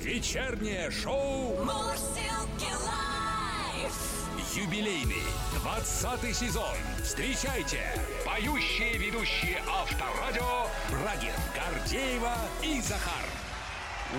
[0.00, 4.56] Вечернее шоу Мурзилки лайф.
[4.56, 5.22] юбилейный
[5.62, 6.74] 20 сезон.
[7.04, 7.80] Встречайте
[8.24, 13.26] поющие ведущие Авторадио Брагин, Гордеева и Захар.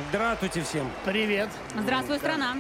[0.10, 0.88] Здравствуйте всем.
[1.04, 1.50] Привет.
[1.76, 2.58] Здравствуй, страна.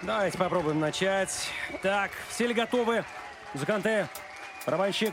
[0.00, 1.50] Давайте попробуем начать.
[1.82, 3.04] Так, все ли готовы?
[3.52, 4.08] Музыканты,
[4.64, 5.12] барабанщик,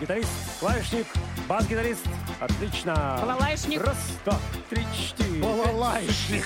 [0.00, 0.28] гитарист,
[0.60, 1.06] клавишник,
[1.48, 2.04] бас-гитарист.
[2.38, 3.18] Отлично.
[3.20, 3.82] Балалайшник.
[3.84, 4.38] Раз, два,
[4.68, 5.42] три, четыре.
[5.42, 6.44] Балалайшник.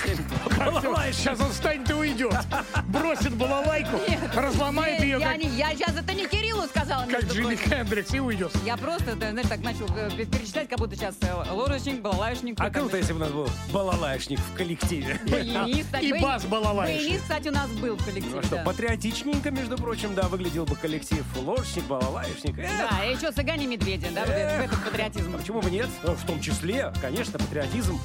[0.58, 1.14] Балалайшник.
[1.14, 2.34] Сейчас он встанет и уйдет.
[2.86, 3.98] Бросит балалайку,
[4.34, 7.56] разломает Нет, ее, я, как, не, я сейчас это не Кириллу сказала, как Джимми.
[7.56, 8.52] Хендрикс, и уйдет.
[8.64, 12.60] Я просто, да, знаешь, так начал э, перечислять, как будто сейчас э, ложечник, балалайшник.
[12.60, 15.20] А круто, если бы у нас был балалайшник в коллективе.
[15.28, 17.00] Так, И баяни- бас-балалайшник.
[17.02, 18.34] Баянист, кстати, у нас был в коллективе.
[18.36, 21.24] Ну что, патриотичненько, между прочим, да, выглядел бы коллектив.
[21.36, 22.56] Ложечник, балалайшник.
[22.56, 23.66] Да, и еще цыгане
[24.10, 25.34] медведи, да, вот этот патриотизм.
[25.34, 25.88] А почему бы нет?
[26.02, 27.98] Ну, В том числе, конечно, патриотизм.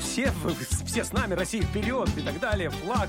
[0.00, 0.32] Все,
[0.86, 3.08] все с нами, Россия вперед и так далее, флаг.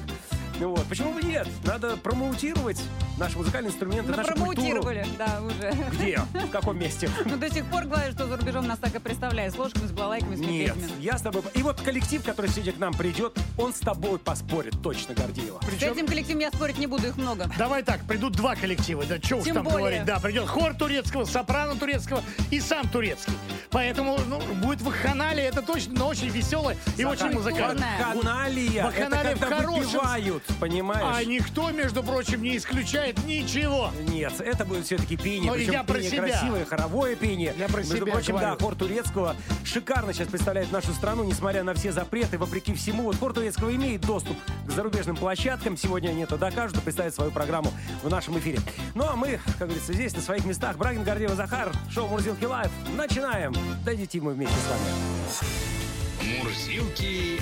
[0.59, 0.85] Ну Вот.
[0.85, 1.47] Почему бы нет?
[1.63, 2.79] Надо промоутировать
[3.17, 4.83] наши музыкальные инструменты, Ну, нашу культуру.
[5.17, 5.71] да, уже.
[5.91, 6.19] Где?
[6.33, 7.09] В каком месте?
[7.25, 9.91] Ну, до сих пор говорят, что за рубежом нас так и представляют, с ложками, с
[9.91, 11.43] балалайками, с Нет, я с тобой...
[11.53, 15.59] И вот коллектив, который сегодня к нам придет, он с тобой поспорит, точно, Гордеева.
[15.79, 17.49] С этим коллективом я спорить не буду, их много.
[17.57, 19.79] Давай так, придут два коллектива, да что уж Тем там более.
[19.79, 20.05] говорить.
[20.05, 23.33] Да, придет хор турецкого, сопрано турецкого и сам турецкий.
[23.69, 27.97] Поэтому ну, будет вакханалия, это точно, но очень веселое и очень музыкальное.
[28.13, 28.83] Вакханалия.
[28.85, 31.05] Вакханалия Это в хорошем выпивают, понимаешь?
[31.07, 33.91] А никто, между прочим, не исключает ничего.
[34.07, 35.49] Нет, это будет все-таки пение.
[35.51, 36.23] Но Причем я про пение себя.
[36.27, 37.53] красивое, хоровое пение.
[37.57, 38.59] Я про Между себя прочим, да, говорю.
[38.59, 43.03] хор турецкого шикарно сейчас представляет нашу страну, несмотря на все запреты, вопреки всему.
[43.03, 45.77] Вот хор турецкого имеет доступ к зарубежным площадкам.
[45.77, 47.71] Сегодня они это докажут и представят свою программу
[48.03, 48.59] в нашем эфире.
[48.95, 50.77] Ну а мы, как говорится, здесь, на своих местах.
[50.77, 52.71] Брагин, Гордеева, Захар, шоу Мурзилки Лайв.
[52.95, 53.53] Начинаем.
[53.85, 56.39] Дойдите мы вместе с вами.
[56.39, 57.39] Мурзилки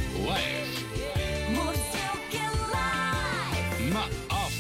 [1.50, 1.74] на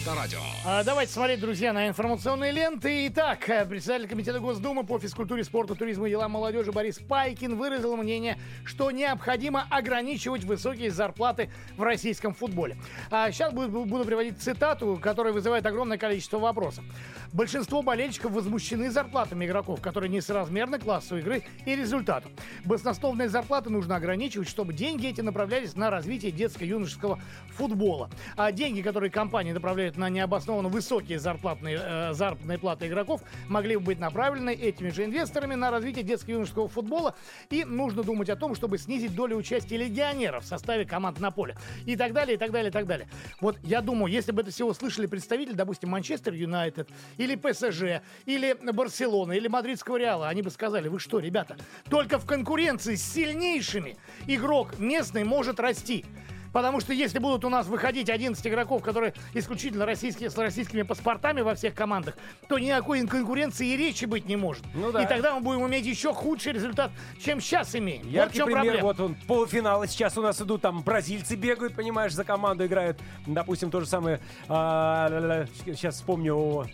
[0.09, 0.39] Авторадио.
[0.65, 3.07] А, давайте смотреть, друзья, на информационные ленты.
[3.07, 7.95] Итак, э, председатель Комитета Госдумы по физкультуре, спорту, туризму и делам молодежи Борис Пайкин выразил
[7.95, 12.77] мнение, что необходимо ограничивать высокие зарплаты в российском футболе.
[13.11, 16.83] А сейчас буду, буду приводить цитату, которая вызывает огромное количество вопросов.
[17.31, 22.29] Большинство болельщиков возмущены зарплатами игроков, которые несоразмерны классу игры и результату.
[22.65, 27.19] Баснословные зарплаты нужно ограничивать, чтобы деньги эти направлялись на развитие детско-юношеского
[27.49, 28.09] футбола.
[28.35, 33.83] А деньги, которые компании направляют на необоснованно высокие зарплатные, э, заработные платы игроков, могли бы
[33.83, 37.15] быть направлены этими же инвесторами на развитие детско-юношеского футбола.
[37.49, 41.55] И нужно думать о том, чтобы снизить долю участия легионеров в составе команд на поле.
[41.85, 43.07] И так далее, и так далее, и так далее.
[43.41, 48.53] Вот я думаю, если бы это все услышали представители, допустим, Манчестер Юнайтед, или ПСЖ, или
[48.71, 51.57] Барселона, или Мадридского Реала, они бы сказали, вы что, ребята,
[51.89, 56.05] только в конкуренции с сильнейшими игрок местный может расти.
[56.53, 61.41] Потому что если будут у нас выходить 11 игроков, которые исключительно российские, с российскими паспортами
[61.41, 62.15] во всех командах,
[62.47, 64.63] то никакой конкуренции и речи быть не может.
[64.73, 65.03] Ну да.
[65.03, 66.91] И тогда мы будем иметь еще худший результат,
[67.23, 68.03] чем сейчас имеем.
[68.03, 68.87] вот в Яркий чем пример, проблема.
[68.87, 72.99] вот он, полуфиналы сейчас у нас идут, там бразильцы бегают, понимаешь, за команду играют.
[73.25, 76.65] Допустим, то же самое, а, сейчас вспомню,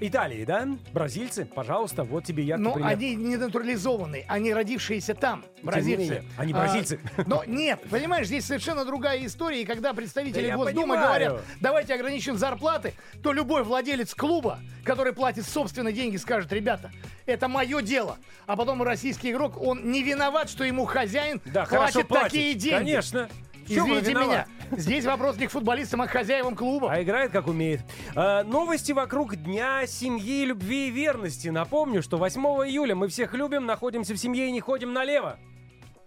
[0.00, 0.68] Италии, да?
[0.92, 2.90] Бразильцы, пожалуйста, вот тебе яркий Но пример.
[2.90, 6.02] они не натурализованные, они родившиеся там, бразильцы.
[6.02, 7.00] менее, они А, бразильцы.
[7.26, 11.94] но нет, понимаешь, здесь совершенно другая история, и когда представители Да я Госдумы говорят, давайте
[11.94, 16.90] ограничим зарплаты, то любой владелец клуба, который платит собственные деньги, скажет, ребята,
[17.26, 18.18] это мое дело.
[18.46, 22.24] А потом российский игрок, он не виноват, что ему хозяин Да, платит платит.
[22.32, 22.74] такие деньги.
[22.78, 23.28] Конечно.
[23.66, 26.92] Извините меня, здесь вопрос не к футболистам, а к хозяевам клуба.
[26.92, 27.80] А играет как умеет.
[28.14, 31.48] А, новости вокруг Дня семьи, любви и верности.
[31.48, 35.38] Напомню, что 8 июля мы всех любим, находимся в семье и не ходим налево.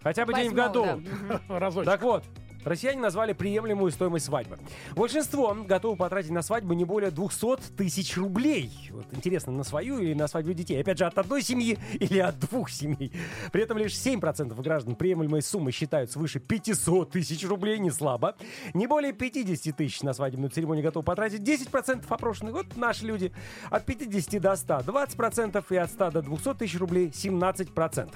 [0.02, 1.04] Хотя бы день в Восьмого, году.
[1.48, 1.60] да.
[1.60, 1.92] Разочек.
[1.92, 2.24] Так вот,
[2.68, 4.58] россияне назвали приемлемую стоимость свадьбы.
[4.96, 8.72] Большинство готовы потратить на свадьбу не более 200 тысяч рублей.
[8.92, 10.80] Вот интересно, на свою или на свадьбу детей?
[10.80, 13.12] Опять же, от одной семьи или от двух семей?
[13.52, 18.36] При этом лишь 7% граждан приемлемой суммы считают свыше 500 тысяч рублей, не слабо.
[18.74, 22.54] Не более 50 тысяч на свадебную церемонию готовы потратить 10% опрошенных.
[22.54, 23.32] Вот наши люди.
[23.70, 28.10] От 50 до 100 20% и от 100 до 200 тысяч рублей 17%.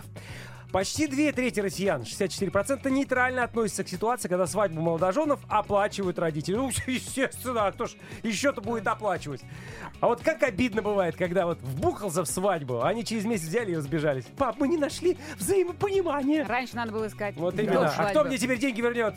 [0.72, 6.56] Почти две трети россиян, 64%, нейтрально относятся к ситуации, когда свадьбу молодоженов оплачивают родители.
[6.56, 7.92] Ну, естественно, а кто ж
[8.24, 9.42] еще-то будет оплачивать?
[10.00, 13.74] А вот как обидно бывает, когда вот вбухался в свадьбу, а они через месяц взяли
[13.74, 14.24] и разбежались.
[14.38, 16.46] Пап, мы не нашли взаимопонимания.
[16.46, 17.36] Раньше надо было искать.
[17.36, 17.90] Вот именно.
[17.90, 19.16] А кто мне теперь деньги вернет?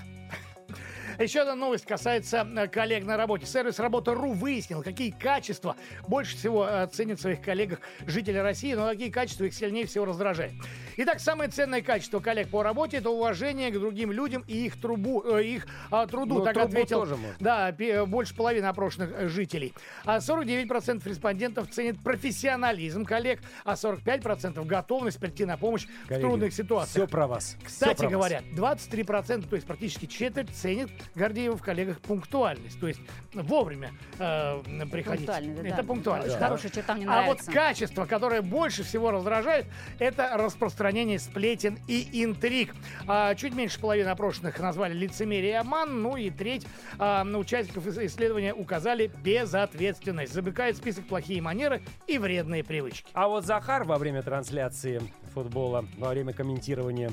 [1.19, 3.47] Еще одна новость касается э, коллег на работе.
[3.47, 5.77] Сервис «Работа.ру» выяснил, какие качества
[6.09, 10.05] больше всего э, ценят в своих коллегах жители России, но какие качества их сильнее всего
[10.05, 10.55] раздражают.
[10.97, 15.25] Итак, самое ценное качество коллег по работе– это уважение к другим людям и их, трубу,
[15.25, 16.39] э, их а, труду.
[16.39, 19.75] Ну, так ответил тоже да, пе- больше половины опрошенных э, жителей.
[20.05, 26.55] А 49% респондентов ценят профессионализм коллег, а 45% готовность прийти на помощь в Коллеги, трудных
[26.55, 27.07] ситуациях.
[27.07, 27.57] Все про вас.
[27.65, 28.13] Кстати про вас.
[28.13, 32.79] говоря, 23%, то есть практически четверть, ценит Гордеева в коллегах пунктуальность.
[32.81, 33.01] То есть
[33.33, 34.61] вовремя э,
[34.91, 35.27] приходить.
[35.27, 35.83] Пунктуальность, это да.
[35.83, 36.39] пунктуальность.
[36.39, 36.47] Да.
[36.47, 37.53] хорошая черта, мне а вот нравится.
[37.53, 39.67] качество, которое больше всего раздражает,
[39.99, 42.75] это распространение сплетен и интриг.
[43.07, 46.67] А, чуть меньше половины опрошенных назвали лицемерие и обман, ну и треть
[46.99, 50.33] а, участников ис- исследования указали безответственность.
[50.33, 53.11] Замыкает список плохие манеры и вредные привычки.
[53.15, 55.01] А вот Захар во время трансляции
[55.33, 57.11] футбола, во время комментирования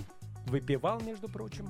[0.47, 1.69] выпивал, между прочим.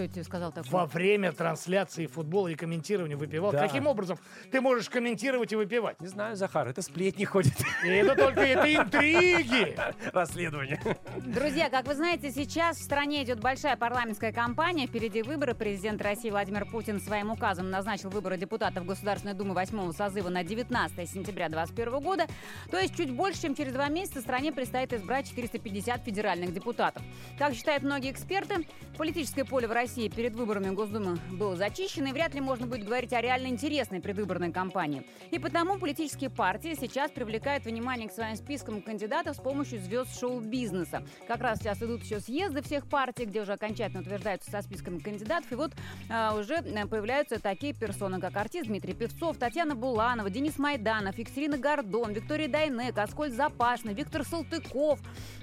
[0.00, 0.70] Кто тебе сказал такое?
[0.70, 3.52] Во время трансляции футбола и комментирования выпивал.
[3.52, 3.58] Да.
[3.58, 4.18] Каким образом
[4.50, 6.00] ты можешь комментировать и выпивать?
[6.00, 7.52] Не знаю, Захар, это сплетни ходят.
[7.84, 9.76] И это только это интриги.
[10.14, 10.80] Расследование.
[11.18, 14.86] Друзья, как вы знаете, сейчас в стране идет большая парламентская кампания.
[14.86, 15.54] Впереди выборы.
[15.54, 21.10] Президент России Владимир Путин своим указом назначил выборы депутатов Государственной Думы 8 созыва на 19
[21.10, 22.26] сентября 2021 года.
[22.70, 27.02] То есть чуть больше, чем через два месяца стране предстоит избрать 450 федеральных депутатов.
[27.38, 32.34] Как считают многие эксперты, политическое поле в России перед выборами Госдумы было зачищено, и вряд
[32.34, 35.04] ли можно будет говорить о реально интересной предвыборной кампании.
[35.30, 41.02] И потому политические партии сейчас привлекают внимание к своим спискам кандидатов с помощью звезд шоу-бизнеса.
[41.26, 45.50] Как раз сейчас идут еще съезды всех партий, где уже окончательно утверждаются со списками кандидатов.
[45.50, 45.72] И вот
[46.08, 51.58] а, уже э, появляются такие персоны, как артист Дмитрий Певцов, Татьяна Буланова, Денис Майданов, Екатерина
[51.58, 55.00] Гордон, Виктория Дайнек, Аскольд Запашный, Виктор Салтыков.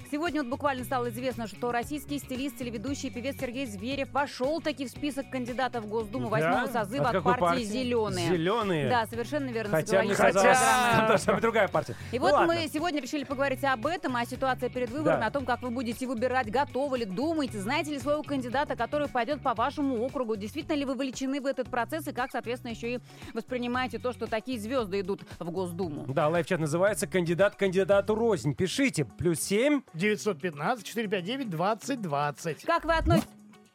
[0.10, 4.86] Сегодня вот буквально стало известно, что российский стилист, телеведущий и певец Сергей Зверев вошел таки
[4.86, 6.72] в список кандидатов в Госдуму восьмого Да?
[6.86, 7.64] созыва От от, партии, партии?
[7.66, 8.28] «Зеленые».
[8.30, 8.90] «Зеленые»?
[8.90, 9.72] Да, совершенно верно.
[9.72, 10.58] Хотя мне казалось,
[11.04, 11.96] это самая другая партия.
[12.14, 12.54] И Ну вот ладно.
[12.54, 15.28] мы сегодня решили поговорить об этом, о ситуации перед выборами, Да.
[15.28, 19.42] о том, как вы будете выбирать, готовы ли, думаете, знаете ли своего кандидата, который пойдет
[19.42, 23.00] по вашему округу, действительно ли вы вовлечены в этот процесс и как, соответственно, еще и
[23.34, 26.06] воспринимаете то, что такие звезды идут в Госдуму.
[26.08, 28.56] Да, лайфчат называется «Кандидат кандидату рознь».
[28.56, 29.04] Пишите.
[29.04, 29.82] Плюс семь.
[29.98, 32.66] 915-459-2020.
[32.66, 33.28] Как вы относитесь...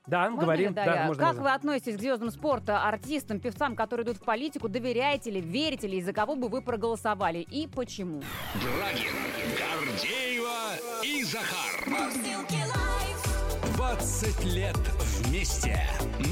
[0.05, 0.71] Да, Можно говорим.
[0.71, 1.05] ли, да, Да, я?
[1.07, 1.43] можно, как можно.
[1.45, 4.69] вы относитесь к звездам спорта, артистам, певцам, которые идут в политику?
[4.69, 7.39] Доверяете ли, верите ли, и за кого бы вы проголосовали?
[7.39, 8.21] И почему?
[8.55, 9.13] Брагин,
[9.57, 10.75] Гордеева
[11.05, 11.87] и Захар.
[11.87, 13.77] Мурзилки лайф.
[13.77, 14.77] 20 лет
[15.25, 15.81] вместе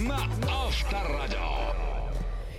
[0.05, 1.77] на Авторадио.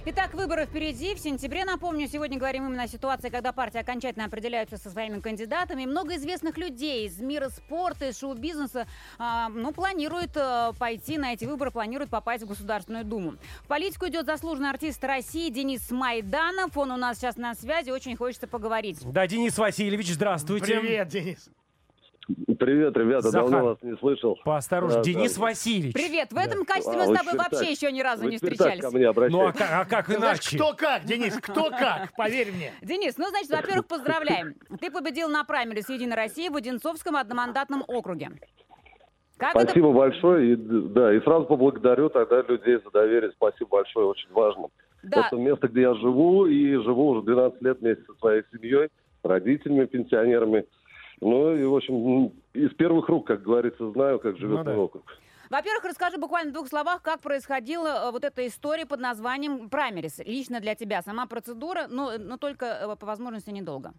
[0.04, 1.14] Итак, выборы впереди.
[1.14, 5.86] В сентябре, напомню, сегодня говорим именно о ситуации, когда партии окончательно определяются со своими кандидатами.
[5.86, 8.88] Много известных людей из мира спорта, из шоу-бизнеса,
[9.20, 13.36] а, ну, планируют а, пойти на эти выборы, планируют попасть в Государственную Думу.
[13.64, 16.76] В политику идет заслуженный артист России Денис Майданов.
[16.76, 18.98] Он у нас сейчас на связи, очень хочется поговорить.
[19.04, 20.80] Да, Денис Васильевич, здравствуйте.
[20.80, 21.48] Привет, Денис.
[22.28, 23.50] Привет, ребята, Захар.
[23.50, 24.38] давно вас не слышал.
[24.46, 24.98] Поосторожней.
[24.98, 25.42] Да, Денис да.
[25.42, 25.94] Васильевич.
[25.94, 27.70] Привет, в этом качестве А, мы с тобой теперь вообще так.
[27.70, 28.82] еще ни разу Вы не встречались.
[28.82, 30.58] так ко мне Ну, а как, а как иначе?
[30.58, 32.72] кто как, Денис, кто как, поверь мне.
[32.82, 34.54] Денис, ну, значит, во-первых, поздравляем.
[34.80, 38.30] Ты победил на праймере с «Единой России» в Одинцовском одномандатном округе.
[39.38, 40.54] Как это Спасибо большое.
[40.54, 43.32] И, да, и сразу поблагодарю тогда людей за доверие.
[43.32, 44.68] Спасибо большое, очень важно.
[45.02, 45.26] Да.
[45.28, 48.90] Это место, где я живу, и живу уже 12 лет вместе со своей семьей,
[49.24, 50.66] родителями, пенсионерами.
[51.22, 54.72] Ну и, в общем, из первых рук, как говорится, знаю, как живет Ну да.
[54.72, 55.04] мой округ.
[55.52, 60.20] Во-первых, расскажи буквально в двух словах, как происходила э, вот эта история под названием праймерис.
[60.26, 63.92] Лично для тебя сама процедура, но, но только э, по возможности недолго.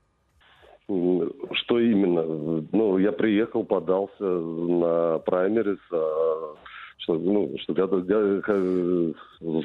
[0.89, 2.67] Что именно?
[2.73, 6.57] Ну, я приехал, подался на праймерис, а,
[7.03, 9.13] что, ну, что, э,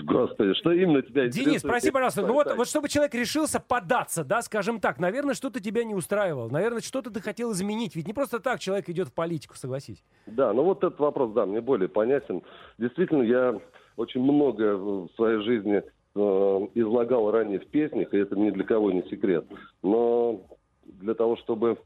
[0.04, 1.62] господи, что именно тебя Денис, интересует?
[1.62, 5.84] спроси, пожалуйста, ну вот, вот чтобы человек решился податься, да, скажем так, наверное, что-то тебя
[5.84, 9.56] не устраивало, наверное, что-то ты хотел изменить, ведь не просто так человек идет в политику,
[9.56, 10.04] согласись.
[10.26, 12.42] Да, ну вот этот вопрос, да, мне более понятен.
[12.80, 13.60] Действительно, я
[13.98, 15.84] очень много в своей жизни
[16.16, 19.46] э, излагал ранее в песнях, и это ни для кого не секрет.
[19.84, 20.42] Но
[20.86, 21.78] для того, чтобы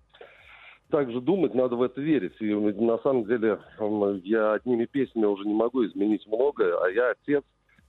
[0.92, 2.34] так же думать, надо в это верить.
[2.40, 3.60] И на самом деле
[4.24, 7.44] я одними песнями уже не могу изменить многое, а я отец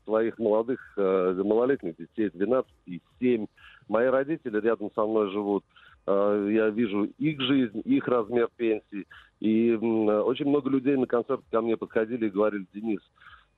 [0.04, 3.46] своих молодых, э, малолетних детей, 12 и 7.
[3.88, 5.64] Мои родители рядом со мной живут.
[6.06, 9.06] Э, Я вижу их жизнь, их размер пенсии.
[9.40, 13.00] И очень много людей на концерт ко мне подходили и говорили, Денис,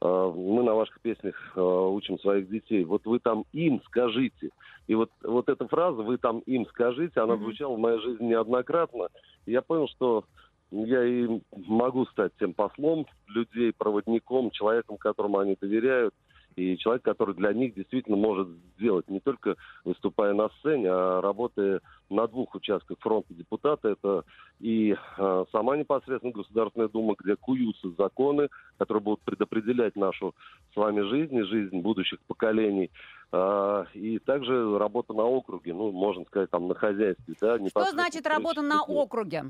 [0.09, 2.85] мы на ваших песнях э, учим своих детей.
[2.85, 4.51] Вот вы там им скажите.
[4.87, 9.09] И вот, вот эта фраза «вы там им скажите», она звучала в моей жизни неоднократно.
[9.47, 10.25] И я понял, что
[10.71, 16.15] я и могу стать тем послом людей, проводником, человеком, которому они доверяют,
[16.57, 21.81] и человек, который для них действительно может сделать, не только выступая на сцене, а работая
[22.11, 23.89] на двух участках фронта депутата.
[23.89, 24.25] Это
[24.61, 30.35] и э, сама непосредственно Государственная Дума, где куются законы, которые будут предопределять нашу
[30.73, 32.91] с вами жизнь и жизнь будущих поколений.
[33.33, 37.35] А, и также работа на округе, ну, можно сказать, там, на хозяйстве.
[37.41, 39.45] Да, Что значит работа на округе?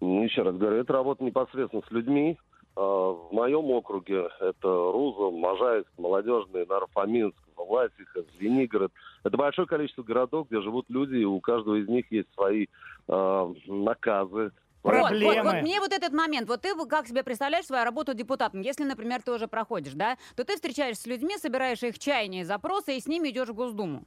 [0.00, 2.36] Ну, Еще раз говорю, это работа непосредственно с людьми.
[2.78, 8.92] А, В моем округе это Руза, Можайск, Молодежный, Нарфоминск, Власиха, Звенигород.
[9.24, 12.66] Это большое количество городов, где живут люди, и у каждого из них есть свои
[13.08, 14.52] а, наказы.
[14.84, 15.42] Вот, вот, Проблемы.
[15.42, 18.60] вот мне вот этот момент, вот ты вот как себе представляешь свою работу депутатом?
[18.60, 22.44] Если, например, ты уже проходишь, да, то ты встречаешься с людьми, собираешь их чаяния и
[22.44, 24.04] запросы, и с ними идешь в Госдуму.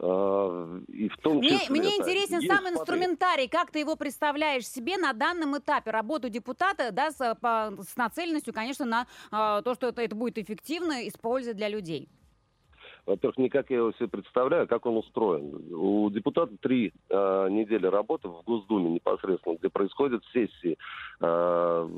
[0.00, 1.70] И в том Мне, числе...
[1.70, 5.90] мне интересен сам смотри, инструментарий, как ты его представляешь себе на данном этапе?
[5.90, 10.38] Работу депутата, да, с, по- с нацеленностью, конечно, на а, то, что это, это будет
[10.38, 12.08] эффективно использовать для людей.
[13.08, 15.72] Во-первых, не как я его себе представляю, а как он устроен.
[15.72, 20.76] У депутата три э, недели работы в Госдуме непосредственно, где происходят сессии
[21.18, 21.88] э,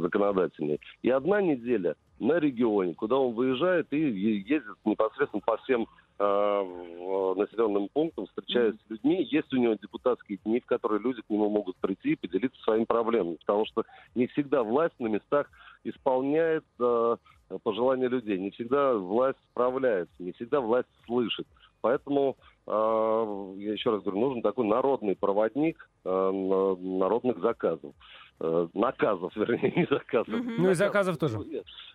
[0.00, 0.78] законодательные.
[1.02, 5.86] И одна неделя на регионе, куда он выезжает и ездит непосредственно по всем
[6.18, 9.28] э, в- населенным пунктам, встречаясь с людьми.
[9.30, 12.84] Есть у него депутатские дни, в которые люди к нему могут прийти и поделиться своими
[12.84, 13.36] проблемами.
[13.44, 13.84] Потому что
[14.14, 15.50] не всегда власть на местах
[15.84, 17.16] исполняет э,
[17.62, 18.38] пожелания людей.
[18.38, 21.46] Не всегда власть справляется, не всегда власть слышит.
[21.80, 22.36] Поэтому,
[22.66, 27.94] э, я еще раз говорю, нужен такой народный проводник э, на- народных заказов.
[28.40, 30.34] Э, наказов, вернее, не заказов.
[30.58, 31.38] Ну и заказов тоже.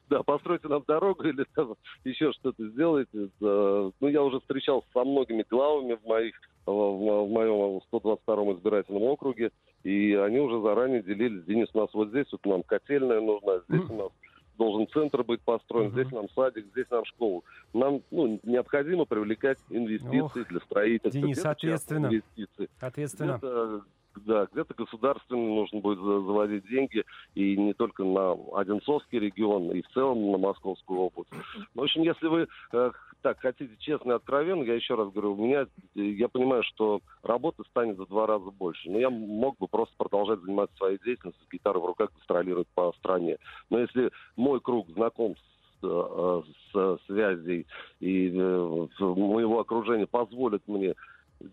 [0.10, 3.30] Да, постройте нам дорогу или там еще что-то сделайте.
[3.40, 9.52] Ну, я уже встречался со многими главами в моих в моем 122-м избирательном округе,
[9.84, 11.44] и они уже заранее делились.
[11.46, 14.10] Денис, у нас вот здесь вот нам котельная нужна, здесь у нас
[14.58, 15.94] должен центр быть построен, Мгм.
[15.94, 17.44] здесь нам садик, здесь нам школу.
[17.74, 21.22] Нам ну, необходимо привлекать инвестиции Ох, для строительства.
[21.22, 22.06] Денис, где-то частные ответственно.
[22.08, 22.70] Инвестиции.
[22.80, 23.32] Ответственно.
[23.38, 23.84] Где-то,
[24.26, 27.04] да, где-то государственно нужно будет за- заводить деньги,
[27.36, 31.32] и не только на Одинцовский регион, и в целом на Московскую область.
[31.74, 32.92] В общем, если вы э,
[33.22, 37.02] так хотите честно и откровенно, я еще раз говорю, у меня, э, я понимаю, что
[37.24, 41.46] работы станет в два раза больше, но я мог бы просто продолжать заниматься своей деятельностью,
[41.46, 43.38] с гитарой в руках гастролировать по стране.
[43.70, 45.44] Но если мой круг знакомств
[45.84, 46.42] э,
[46.74, 47.68] с связей
[48.00, 50.96] и э, с моего окружения позволит мне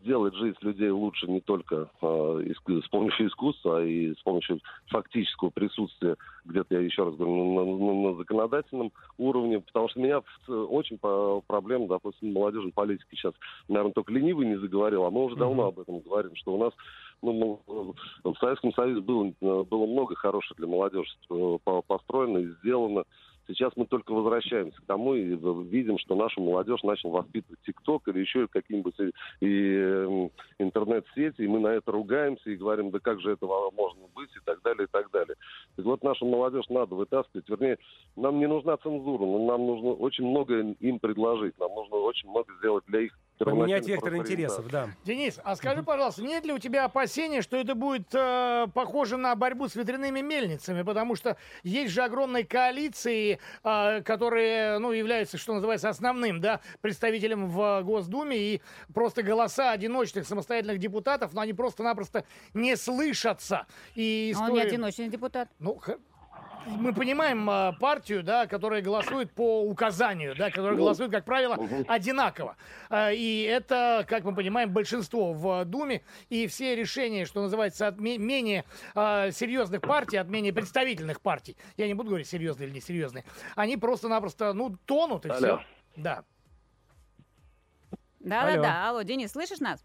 [0.03, 4.61] сделать жизнь людей лучше не только э, иск- с помощью искусства, а и с помощью
[4.87, 10.21] фактического присутствия где-то, я еще раз говорю, на, на- на законодательном уровне, потому что меня
[10.21, 13.35] в- очень по- проблема, допустим, молодежной политики сейчас,
[13.69, 16.73] наверное, только ленивый не заговорил, а мы уже давно об этом говорим, что у нас
[17.21, 17.61] ну,
[18.23, 23.05] в Советском Союзе было, э, было много хорошего для молодежи э, по- построено и сделано.
[23.49, 28.21] Сейчас мы только возвращаемся к тому и видим, что наша молодежь начала воспитывать ТикТок или
[28.21, 33.21] еще какие-нибудь и, и, эм, интернет-сети, и мы на это ругаемся и говорим, да как
[33.21, 35.35] же это можно быть и так далее, и так далее.
[35.79, 37.49] И вот нашу молодежь надо вытаскивать.
[37.49, 37.79] Вернее,
[38.17, 41.59] нам не нужна цензура, но нам нужно очень много им предложить.
[41.59, 44.89] Нам нужно очень много сделать для их Поменять вектор интересов, да.
[45.05, 49.35] Денис, а скажи, пожалуйста, нет ли у тебя опасения, что это будет э, похоже на
[49.37, 50.83] борьбу с ветряными мельницами?
[50.83, 57.49] Потому что есть же огромные коалиции, э, которые, ну, являются, что называется, основным, да, представителем
[57.49, 63.67] в Госдуме, и просто голоса одиночных самостоятельных депутатов, но они просто-напросто не слышатся.
[63.95, 65.49] И А Он не история- одиночный депутат.
[65.59, 65.97] Ну, х-
[66.77, 71.57] мы понимаем э, партию, да, которая голосует по указанию, да, которая голосует, как правило,
[71.89, 72.57] одинаково.
[72.91, 76.03] Э, И это, как мы понимаем, большинство в Думе.
[76.29, 81.57] И все решения, что называется, от ме- менее э, серьезных партий, от менее представительных партий,
[81.77, 83.25] я не буду говорить серьезные или несерьезные,
[83.57, 85.39] они просто-напросто, ну, тонут и Алло.
[85.39, 85.61] все.
[85.97, 86.25] Да.
[88.21, 89.85] Да-да-да, алло, Денис, слышишь нас?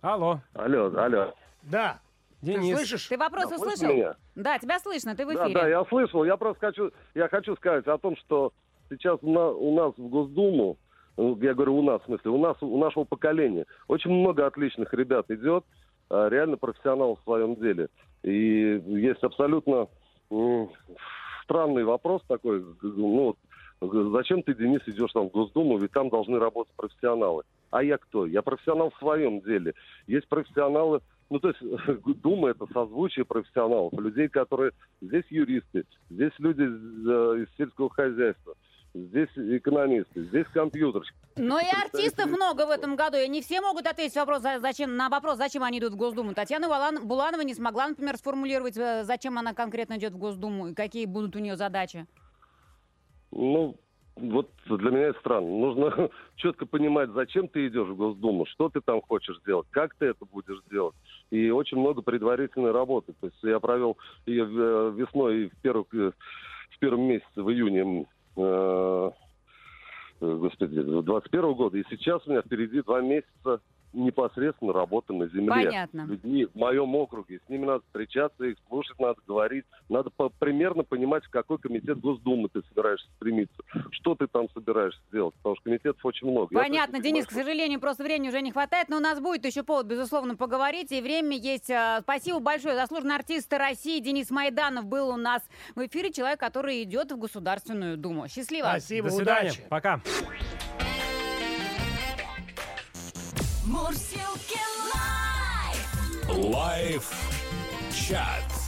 [0.00, 1.34] Алло, Алло, алло.
[1.62, 2.00] Да.
[2.42, 2.76] Ты Денис.
[2.76, 3.06] слышишь?
[3.06, 3.94] Ты вопрос Да, услышал?
[3.94, 4.16] меня?
[4.34, 5.60] Да, тебя слышно, ты в Да, эфире.
[5.60, 6.24] да, я слышал.
[6.24, 8.52] Я просто хочу, я хочу сказать о том, что
[8.90, 10.76] сейчас у, на- у нас в Госдуму,
[11.16, 14.92] ну, я говорю у нас, в смысле, у нас, у нашего поколения, очень много отличных
[14.92, 15.64] ребят идет,
[16.10, 17.88] а, реально профессионалов в своем деле.
[18.24, 19.86] И есть абсолютно
[21.44, 23.36] странный вопрос такой, ну,
[23.80, 27.44] зачем ты, Денис, идешь там в Госдуму, ведь там должны работать профессионалы.
[27.70, 28.26] А я кто?
[28.26, 29.74] Я профессионал в своем деле.
[30.06, 31.00] Есть профессионалы,
[31.32, 31.60] ну, то есть
[32.22, 34.72] Дума это созвучие профессионалов, людей, которые...
[35.00, 38.54] Здесь юристы, здесь люди из, э, сельского хозяйства.
[38.94, 41.16] здесь экономисты, здесь компьютерщики.
[41.36, 44.96] Но и артистов много в этом году, и не все могут ответить вопрос, за- зачем,
[44.96, 46.34] на вопрос, зачем они идут в Госдуму.
[46.34, 50.74] Татьяна Булан- Буланова не смогла, например, сформулировать, э, зачем она конкретно идет в Госдуму и
[50.74, 52.06] какие будут у нее задачи.
[53.30, 53.76] Ну,
[54.16, 55.48] вот для меня это странно.
[55.48, 60.06] Нужно четко понимать, зачем ты идешь в Госдуму, что ты там хочешь делать, как ты
[60.06, 60.94] это будешь делать.
[61.30, 63.14] И очень много предварительной работы.
[63.20, 66.12] То есть я провел ее в- весной в, первых, э,
[66.70, 69.10] в первом месяце, в июне, э,
[70.20, 71.78] э, господи, 21 года.
[71.78, 73.60] И сейчас у меня впереди два месяца
[73.92, 75.48] непосредственно работы на земле.
[75.48, 76.06] Понятно.
[76.06, 77.40] Людьми в моем округе.
[77.46, 79.64] С ними надо встречаться, их слушать надо, говорить.
[79.88, 83.62] Надо по- примерно понимать, в какой комитет Госдумы ты собираешься стремиться.
[83.90, 85.34] Что ты там собираешься делать.
[85.36, 86.54] Потому что комитетов очень много.
[86.54, 89.62] Понятно, Денис, понимаю, к сожалению, просто времени уже не хватает, но у нас будет еще
[89.62, 91.70] повод, безусловно, поговорить, и время есть.
[91.70, 92.74] Э, Спасибо большое.
[92.74, 95.42] Заслуженный артист России Денис Майданов был у нас
[95.74, 98.28] в эфире, человек, который идет в Государственную Думу.
[98.28, 98.66] Счастливо.
[98.68, 99.50] Спасибо, До свидания.
[99.50, 99.66] удачи.
[99.68, 100.00] Пока.
[103.64, 104.58] Мурзилки
[104.92, 106.52] Live.
[106.52, 107.12] Live
[107.92, 108.61] чат.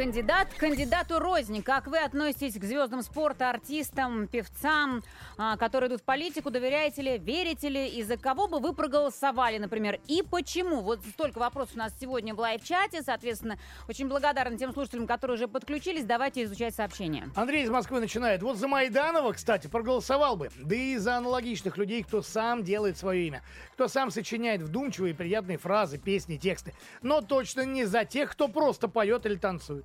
[0.00, 1.62] Кандидат кандидату рознь.
[1.62, 5.02] Как вы относитесь к звездам спорта, артистам, певцам,
[5.36, 6.50] а, которые идут в политику?
[6.50, 7.86] Доверяете ли, верите ли?
[7.86, 10.00] И за кого бы вы проголосовали, например?
[10.06, 10.80] И почему?
[10.80, 13.02] Вот столько вопросов у нас сегодня в лайв-чате.
[13.02, 13.58] Соответственно,
[13.90, 16.06] очень благодарна тем слушателям, которые уже подключились.
[16.06, 17.28] Давайте изучать сообщения.
[17.36, 18.42] Андрей из Москвы начинает.
[18.42, 20.48] Вот за Майданова, кстати, проголосовал бы.
[20.56, 23.42] Да и за аналогичных людей, кто сам делает свое имя.
[23.74, 26.72] Кто сам сочиняет вдумчивые и приятные фразы, песни, тексты.
[27.02, 29.84] Но точно не за тех, кто просто поет или танцует.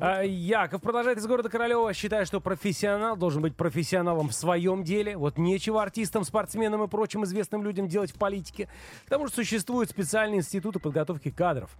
[0.00, 1.92] А, Яков продолжает из города Королева.
[1.94, 5.16] Считает, что профессионал должен быть профессионалом в своем деле.
[5.16, 8.68] Вот нечего артистам, спортсменам и прочим известным людям делать в политике.
[9.06, 11.70] К тому же существуют специальные институты подготовки кадров.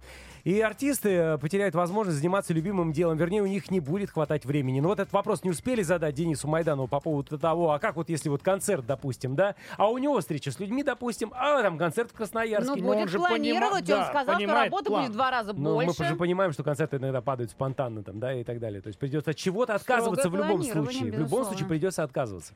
[0.43, 3.17] И артисты э, потеряют возможность заниматься любимым делом.
[3.17, 4.79] Вернее, у них не будет хватать времени.
[4.79, 8.09] Но вот этот вопрос не успели задать Денису Майданову по поводу того, а как вот
[8.09, 12.09] если вот концерт, допустим, да, а у него встреча с людьми, допустим, а там концерт
[12.11, 12.71] в Красноярске.
[12.75, 13.83] Ну, но он будет же планировать.
[13.83, 15.01] понима- Он да, сказал, что работы план.
[15.01, 16.05] будет в два раза Ну, мы больше.
[16.05, 18.81] же понимаем, что концерты иногда падают спонтанно там, да, и так далее.
[18.81, 21.01] То есть придется от чего-то отказываться в любом случае.
[21.01, 21.45] В любом безусловно.
[21.47, 22.53] случае придется отказываться.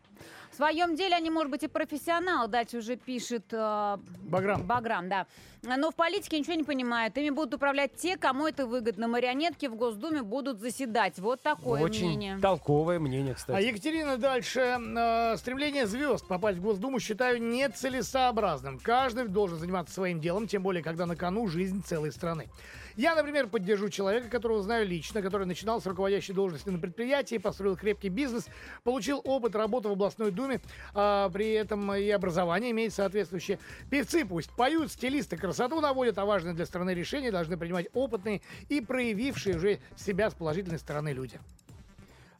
[0.51, 4.61] В своем деле они, может быть, и профессионалы, дальше уже пишет э, Баграм.
[4.63, 5.25] Баграм, да.
[5.63, 7.17] Но в политике ничего не понимают.
[7.17, 9.07] Ими будут управлять те, кому это выгодно.
[9.07, 11.17] Марионетки в Госдуме будут заседать.
[11.19, 12.37] Вот такое Очень мнение.
[12.39, 13.65] толковое мнение, А кстати.
[13.65, 14.59] Екатерина дальше.
[14.59, 18.77] Э, стремление звезд попасть в Госдуму считаю нецелесообразным.
[18.79, 22.49] Каждый должен заниматься своим делом, тем более, когда на кону жизнь целой страны.
[22.95, 27.75] Я, например, поддержу человека, которого знаю лично, который начинал с руководящей должности на предприятии, построил
[27.75, 28.45] крепкий бизнес,
[28.83, 30.61] получил опыт работы в областной думе,
[30.93, 33.59] а, при этом и образование имеет соответствующее.
[33.89, 38.81] Певцы пусть поют, стилисты красоту наводят, а важные для страны решения должны принимать опытные и
[38.81, 41.39] проявившие уже себя с положительной стороны люди.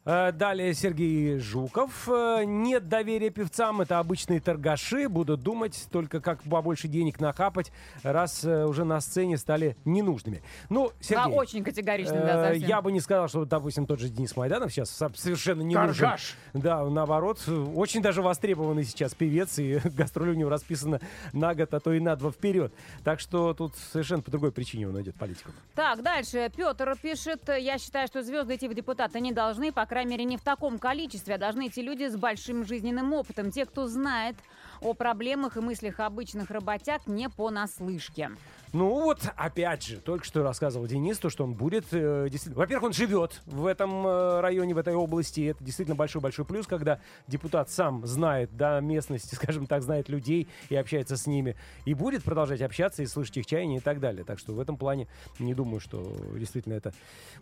[0.06, 2.08] Э, Далее Сергей Жуков.
[2.08, 5.08] Э, Нет доверия певцам, это обычные торгаши.
[5.08, 10.42] Будут думать только как побольше денег нахапать, раз э, уже на сцене стали ненужными.
[10.68, 12.68] Ну, Да, Сергей, очень категорично, э, да, совсем.
[12.68, 15.94] я бы не сказал, что, допустим, тот же Денис Майданов сейчас со- совершенно не нужен.
[15.94, 16.34] Торгаш.
[16.52, 17.40] Да, наоборот,
[17.74, 21.00] очень даже востребованный сейчас певец, и гастроли у него расписано
[21.32, 22.74] на год, а то и на два вперед.
[23.04, 25.50] Так что тут совершенно по другой причине он идет политику.
[25.74, 26.50] Так, дальше.
[26.54, 30.36] Петр пишет, я считаю, что звезды идти в депутаты не должны, по крайней мере, не
[30.36, 34.34] в таком количестве, а должны идти люди с большим жизненным опытом, те, кто знает
[34.80, 38.32] о проблемах и мыслях обычных работяг не понаслышке.
[38.74, 42.58] Ну вот, опять же, только что рассказывал Денис, то, что он будет э, действительно...
[42.58, 45.42] Во-первых, он живет в этом э, районе, в этой области.
[45.42, 50.48] и Это действительно большой-большой плюс, когда депутат сам знает, да, местности, скажем так, знает людей
[50.70, 51.54] и общается с ними.
[51.84, 54.24] И будет продолжать общаться и слышать их чаяния и так далее.
[54.24, 55.06] Так что в этом плане
[55.38, 56.92] не думаю, что действительно это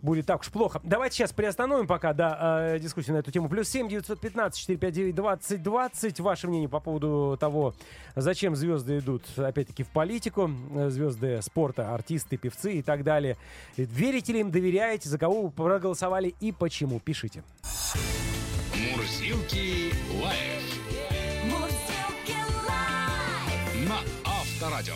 [0.03, 0.81] будет так уж плохо.
[0.83, 3.49] Давайте сейчас приостановим пока, да, э, дискуссию на эту тему.
[3.49, 6.19] Плюс 7 915 459 20 20.
[6.19, 7.73] Ваше мнение по поводу того,
[8.15, 10.51] зачем звезды идут, опять-таки, в политику.
[10.75, 10.91] Э,
[11.23, 13.37] Звезды спорта, артисты, певцы и так далее.
[13.77, 16.99] Верите ли им, доверяете, за кого вы проголосовали и почему?
[16.99, 17.43] Пишите.
[18.75, 20.63] Мурзилки лайф
[21.45, 23.89] Мурзилки лайф.
[23.89, 23.97] на
[24.29, 24.95] Авторадио.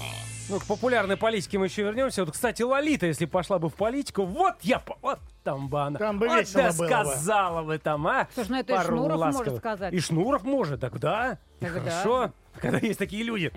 [0.50, 2.24] Ну, к популярной политике мы еще вернемся.
[2.24, 6.00] Вот, кстати, Лолита, если пошла бы в политику, вот я, по- вот там бы она.
[6.00, 6.88] Там бы вот весело да было бы.
[7.16, 8.28] сказала бы там, а.
[8.34, 9.60] Слушай, ну это и Пару Шнуров может ласковых.
[9.60, 9.94] сказать.
[9.94, 11.38] И Шнуров может, так да.
[11.60, 11.80] И Так да.
[11.82, 13.52] хорошо, когда есть такие люди.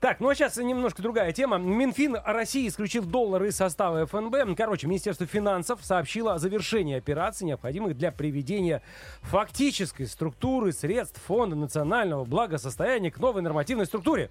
[0.00, 1.58] Так, ну а сейчас немножко другая тема.
[1.58, 4.56] Минфин России исключил доллары из состава ФНБ.
[4.56, 8.82] Короче, Министерство финансов сообщило о завершении операций, необходимых для приведения
[9.22, 14.30] фактической структуры средств Фонда национального благосостояния к новой нормативной структуре.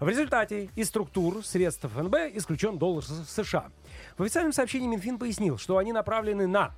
[0.00, 3.70] В результате из структур средств ФНБ исключен доллар США.
[4.16, 6.74] В официальном сообщении Минфин пояснил, что они направлены на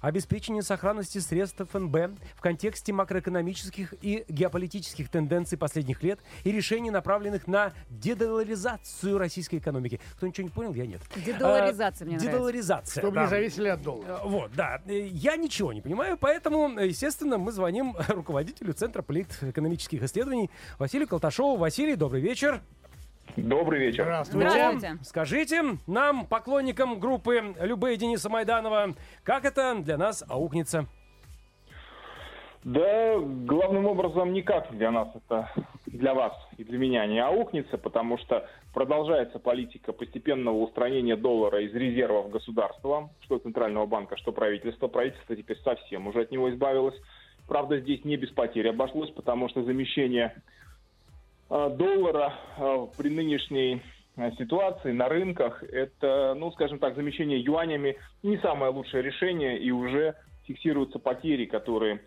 [0.00, 1.96] обеспечение сохранности средств ФНБ
[2.36, 10.00] в контексте макроэкономических и геополитических тенденций последних лет и решений, направленных на дедоларизацию российской экономики.
[10.16, 11.00] Кто ничего не понял, я нет.
[11.24, 12.32] Дедоларизация мне А, нравится.
[12.36, 13.00] Дедоларизация.
[13.02, 13.22] Чтобы да.
[13.24, 14.20] не зависели от доллара.
[14.22, 14.80] Э, Вот, да.
[14.86, 21.56] Э, Я ничего не понимаю, поэтому, естественно, мы звоним руководителю Центра политэкономических исследований Василию Колташову.
[21.56, 22.60] Василий, добрый вечер.
[23.36, 24.04] Добрый вечер.
[24.04, 24.50] Здравствуйте.
[24.50, 24.98] Здравствуйте.
[25.02, 30.86] Скажите нам, поклонникам группы Любе Дениса Майданова, как это для нас аукнется?
[32.62, 35.50] Да, главным образом никак для нас это,
[35.86, 41.72] для вас и для меня не аукнется, потому что продолжается политика постепенного устранения доллара из
[41.72, 44.88] резервов государства, что Центрального банка, что правительства.
[44.88, 47.00] Правительство теперь совсем уже от него избавилось.
[47.48, 50.34] Правда, здесь не без потерь обошлось, потому что замещение
[51.50, 53.82] доллара э, при нынешней
[54.16, 59.70] э, ситуации на рынках, это, ну, скажем так, замещение юанями не самое лучшее решение, и
[59.72, 60.14] уже
[60.46, 62.00] фиксируются потери, которые э,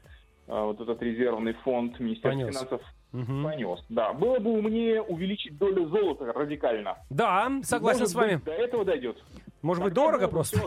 [0.48, 2.56] вот этот резервный фонд Министерства Понес.
[2.56, 3.44] финансов Мгм.
[3.44, 3.80] понес.
[3.90, 6.98] Да, было бы умнее увеличить долю золота радикально.
[7.12, 8.36] Да, согласен Может с вами.
[8.38, 9.24] быть, до этого дойдет.
[9.62, 10.60] Может быть, Тогда дорого просто.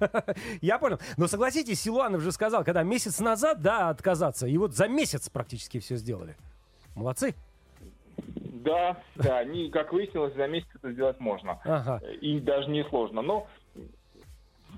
[0.60, 0.98] Я понял.
[1.16, 5.78] Но согласитесь, Силуанов же сказал, когда месяц назад, да, отказаться, и вот за месяц практически
[5.78, 6.36] все сделали.
[6.96, 7.34] Молодцы.
[8.26, 11.60] Да, да, они, как выяснилось, за месяц это сделать можно.
[11.64, 12.00] Ага.
[12.20, 13.20] И даже не сложно.
[13.22, 13.46] Но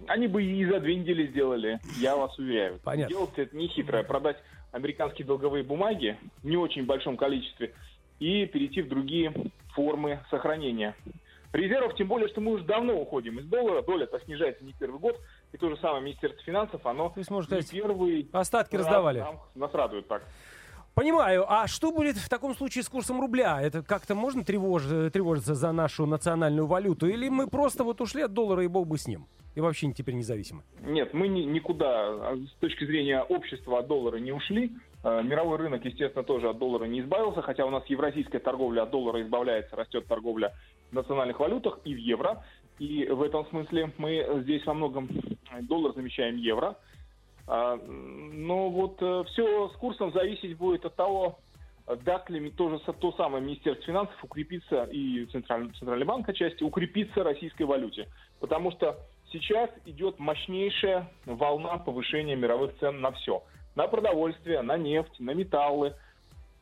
[0.09, 2.81] они бы и за две недели сделали, я вас уверяю.
[2.83, 3.15] Понятно.
[3.15, 4.03] Делать это не хитрое.
[4.03, 4.37] Продать
[4.73, 7.75] американские долговые бумаги в не очень большом количестве
[8.19, 9.33] и перейти в другие
[9.75, 10.95] формы сохранения.
[11.53, 15.19] Резервов, тем более, что мы уже давно уходим из доллара, доля-то снижается не первый год,
[15.53, 18.85] и то же самое Министерство финансов, оно То есть, можно не сказать, первый остатки раз
[18.85, 19.21] раздавали.
[19.21, 20.23] нам- нас радует так.
[21.01, 21.45] Понимаю.
[21.47, 23.61] А что будет в таком случае с курсом рубля?
[23.61, 27.07] Это как-то можно тревож- тревожиться за нашу национальную валюту?
[27.07, 29.27] Или мы просто вот ушли от доллара и бог бы с ним?
[29.55, 30.63] И вообще теперь независимы?
[30.81, 34.73] Нет, мы ни- никуда а, с точки зрения общества от доллара не ушли.
[35.05, 38.91] Э, Мировой рынок, естественно, тоже от доллара не избавился, хотя у нас евразийская торговля от
[38.91, 40.55] доллара избавляется, растет торговля
[40.91, 42.43] в национальных валютах и в евро.
[42.79, 45.11] И в этом смысле мы здесь во многом
[45.53, 46.77] э, доллар замещаем евро.
[47.47, 51.39] А, Но вот все с курсом зависеть будет от того,
[51.87, 57.23] э, даст ли тоже то самое Министерство финансов укрепиться и Центральный, Центральный банк отчасти укрепиться
[57.23, 58.09] российской валюте.
[58.41, 58.99] Потому что
[59.33, 63.43] сейчас идет мощнейшая волна повышения мировых цен на все.
[63.75, 65.95] На продовольствие, на нефть, на металлы.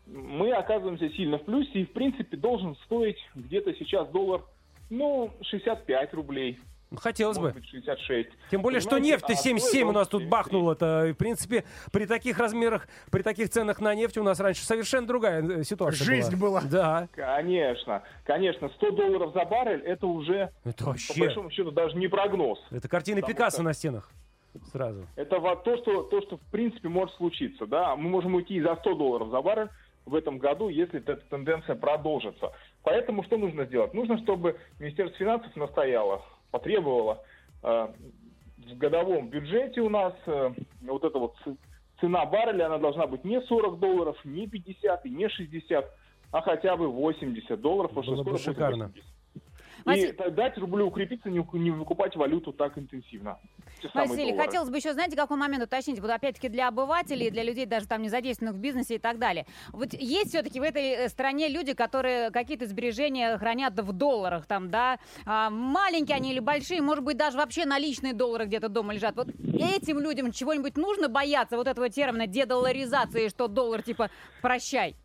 [0.06, 4.42] Мы оказываемся сильно в плюсе, и в принципе должен стоить где-то сейчас доллар,
[4.90, 6.58] ну, 65 рублей,
[6.96, 7.60] Хотелось может бы.
[7.60, 8.28] быть 66.
[8.50, 11.06] Тем более, что Понимаете, нефть-то а 77 у нас тут бахнула-то.
[11.06, 15.06] И, В принципе, при таких размерах, при таких ценах на нефть у нас раньше совершенно
[15.06, 16.62] другая э, ситуация Жизнь была.
[16.62, 17.08] Да.
[17.14, 21.18] Конечно, конечно, 100 долларов за баррель это уже, Это по вообще...
[21.18, 22.58] большому счету, даже не прогноз.
[22.70, 24.10] Это картины Потому Пикассо что- на стенах.
[24.70, 25.04] Сразу.
[25.16, 27.66] Это во- то, что, то, что в принципе может случиться.
[27.66, 27.96] Да?
[27.96, 29.68] Мы можем уйти и за 100 долларов за баррель
[30.06, 32.52] в этом году, если эта тенденция продолжится.
[32.84, 33.94] Поэтому что нужно сделать?
[33.94, 36.22] Нужно, чтобы Министерство финансов настояло,
[36.54, 37.20] потребовало
[37.64, 37.88] э,
[38.58, 40.50] в годовом бюджете у нас э,
[40.82, 41.34] вот эта вот
[42.00, 45.84] цена барреля, она должна быть не 40 долларов, не 50 и не 60,
[46.30, 47.92] а хотя бы 80 долларов.
[47.92, 48.86] Было бы шикарно.
[48.86, 49.13] 80.
[49.84, 53.38] И Василий- т- дать рублю укрепиться, не, не выкупать валюту так интенсивно.
[53.92, 56.00] Василий, хотелось бы еще, знаете, какой момент уточнить?
[56.00, 59.44] Вот опять-таки для обывателей, для людей даже там не задействованных в бизнесе и так далее.
[59.72, 64.70] Вот есть все-таки в этой э, стране люди, которые какие-то сбережения хранят в долларах, там,
[64.70, 69.16] да, а, маленькие они или большие, может быть, даже вообще наличные доллары где-то дома лежат.
[69.16, 74.08] Вот этим людям чего-нибудь нужно бояться, вот этого термина дедоларизации, что доллар типа
[74.40, 74.96] прощай.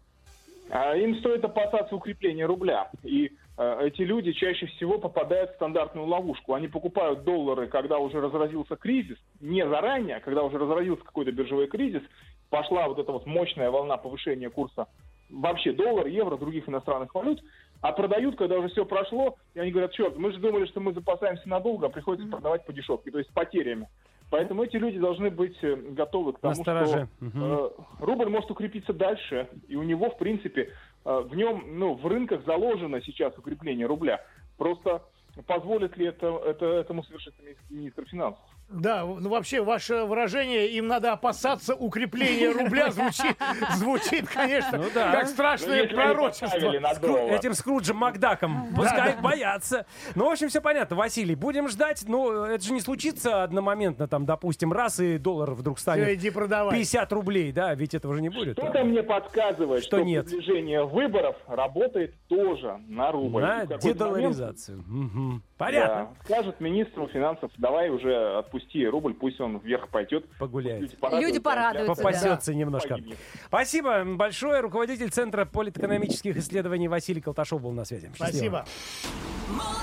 [0.69, 2.89] А им стоит опасаться укрепления рубля.
[3.03, 6.53] И эти люди чаще всего попадают в стандартную ловушку.
[6.53, 11.67] Они покупают доллары, когда уже разразился кризис, не заранее, а когда уже разразился какой-то биржевой
[11.67, 12.01] кризис,
[12.49, 14.87] пошла вот эта вот мощная волна повышения курса
[15.29, 17.41] вообще доллар, евро, других иностранных валют,
[17.81, 20.93] а продают, когда уже все прошло, и они говорят, черт, мы же думали, что мы
[20.93, 23.87] запасаемся надолго, а приходится продавать по дешевке, то есть с потерями.
[24.31, 27.69] Поэтому эти люди должны быть э, готовы к тому, что э,
[27.99, 30.71] рубль может укрепиться дальше, и у него, в принципе, э,
[31.03, 34.23] в нем, ну, в рынках заложено сейчас укрепление рубля.
[34.57, 35.03] Просто
[35.47, 38.43] позволит ли это, это этому совершить ми- министр финансов?
[38.69, 43.35] Да, ну вообще ваше выражение «им надо опасаться укрепления рубля» звучит,
[43.75, 45.11] звучит конечно, Ну да.
[45.11, 46.47] как Ну, страшное они пророчество.
[46.93, 47.29] Скру-.
[47.29, 48.67] Этим Скруджем Макдаком.
[48.75, 49.85] Пускай боятся.
[50.15, 51.35] Ну, в общем, все понятно, Василий.
[51.35, 52.03] Будем ждать.
[52.07, 56.29] Ну, это же не случится одномоментно, там, допустим, раз и доллар вдруг Все, станет иди
[56.29, 56.75] продавай.
[56.75, 57.73] 50 рублей, да?
[57.73, 58.57] Ведь этого же не будет.
[58.57, 60.25] Что-то мне подсказывает, Что что, нет.
[60.27, 63.41] приближение выборов работает тоже на рубль.
[63.41, 64.83] На момент дедоларизацию.
[64.87, 65.19] Мгм.
[65.31, 66.09] М, Понятно.
[66.17, 66.23] Да.
[66.25, 68.58] Скажет министру финансов, давай уже отпусти
[68.89, 70.25] рубль, пусть он вверх пойдет.
[70.37, 70.81] Погуляет.
[70.81, 71.27] Люди порадуются.
[71.27, 71.95] Люди порадуются, да.
[71.95, 72.89] Попасется немножко.
[72.89, 73.17] Погибнет.
[73.47, 74.61] Спасибо большое.
[74.61, 78.11] Руководитель Центра политэкономических исследований Василий Колташов был на связи.
[78.17, 78.65] Счастливо.
[78.65, 79.79] Спасибо.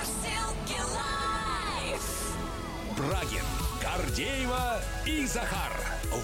[2.97, 3.45] Брагин,
[3.83, 5.73] Гордеева и Захар.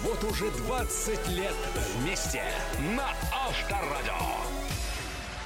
[0.03, 1.53] Вот уже 20 лет
[1.97, 2.41] вместе
[2.95, 4.62] на Авторадио.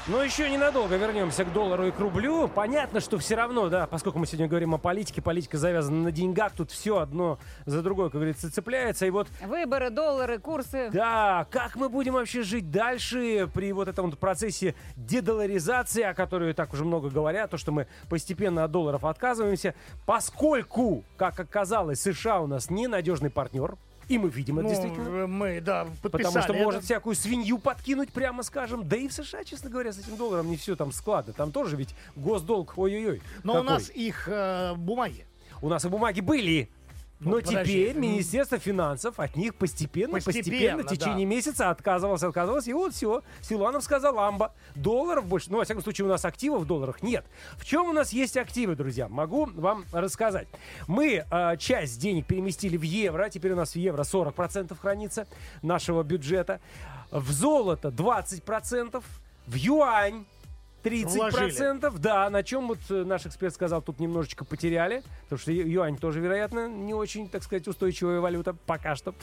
[0.10, 2.48] Но еще ненадолго вернемся к доллару и к рублю.
[2.48, 6.54] Понятно, что все равно, да, поскольку мы сегодня говорим о политике, политика завязана на деньгах,
[6.54, 9.06] тут все одно за другое, как говорится, цепляется.
[9.06, 10.90] И вот Выборы, доллары, курсы.
[10.94, 16.54] Да, как мы будем вообще жить дальше при вот этом вот процессе дедоларизации, о которой
[16.54, 22.40] так уже много говорят, то, что мы постепенно от долларов отказываемся, поскольку, как оказалось, США
[22.40, 23.76] у нас ненадежный партнер,
[24.08, 25.28] и мы видим это Ну, действительно.
[25.28, 26.64] мы, да, подписали Потому что это.
[26.64, 28.88] может всякую свинью подкинуть, прямо скажем.
[28.88, 31.34] Да и в США, честно говоря, с этим долларом не все там складно.
[31.34, 33.22] Там тоже ведь госдолг, ой-ой-ой.
[33.44, 33.70] Но у какой.
[33.70, 35.26] нас их э, бумаги.
[35.62, 36.70] У нас и бумаги были.
[37.20, 37.64] Ну, Но подожди.
[37.64, 38.02] теперь М.
[38.02, 42.68] Министерство финансов от них постепенно, постепенно, Постепенно, в течение месяца отказывалось, отказывалось.
[42.68, 43.24] И вот все.
[43.42, 44.54] Силуановская ламба.
[44.76, 45.50] Долларов больше.
[45.52, 47.26] Ну, во всяком случае, у нас активов в долларах нет.
[47.58, 49.08] В чем у нас есть активы, друзья?
[49.10, 50.48] Могу вам рассказать.
[50.88, 53.30] Мы э, часть денег переместили в евро.
[53.30, 55.28] Теперь у нас в евро 40% хранится
[55.64, 56.60] нашего бюджета.
[57.10, 59.04] В золото 20%.
[59.48, 60.26] В юань
[60.88, 65.98] 30%, да, на чем вот э, наш эксперт сказал, тут немножечко потеряли, потому что юань
[65.98, 69.14] тоже, вероятно, не очень, так сказать, устойчивая валюта пока что.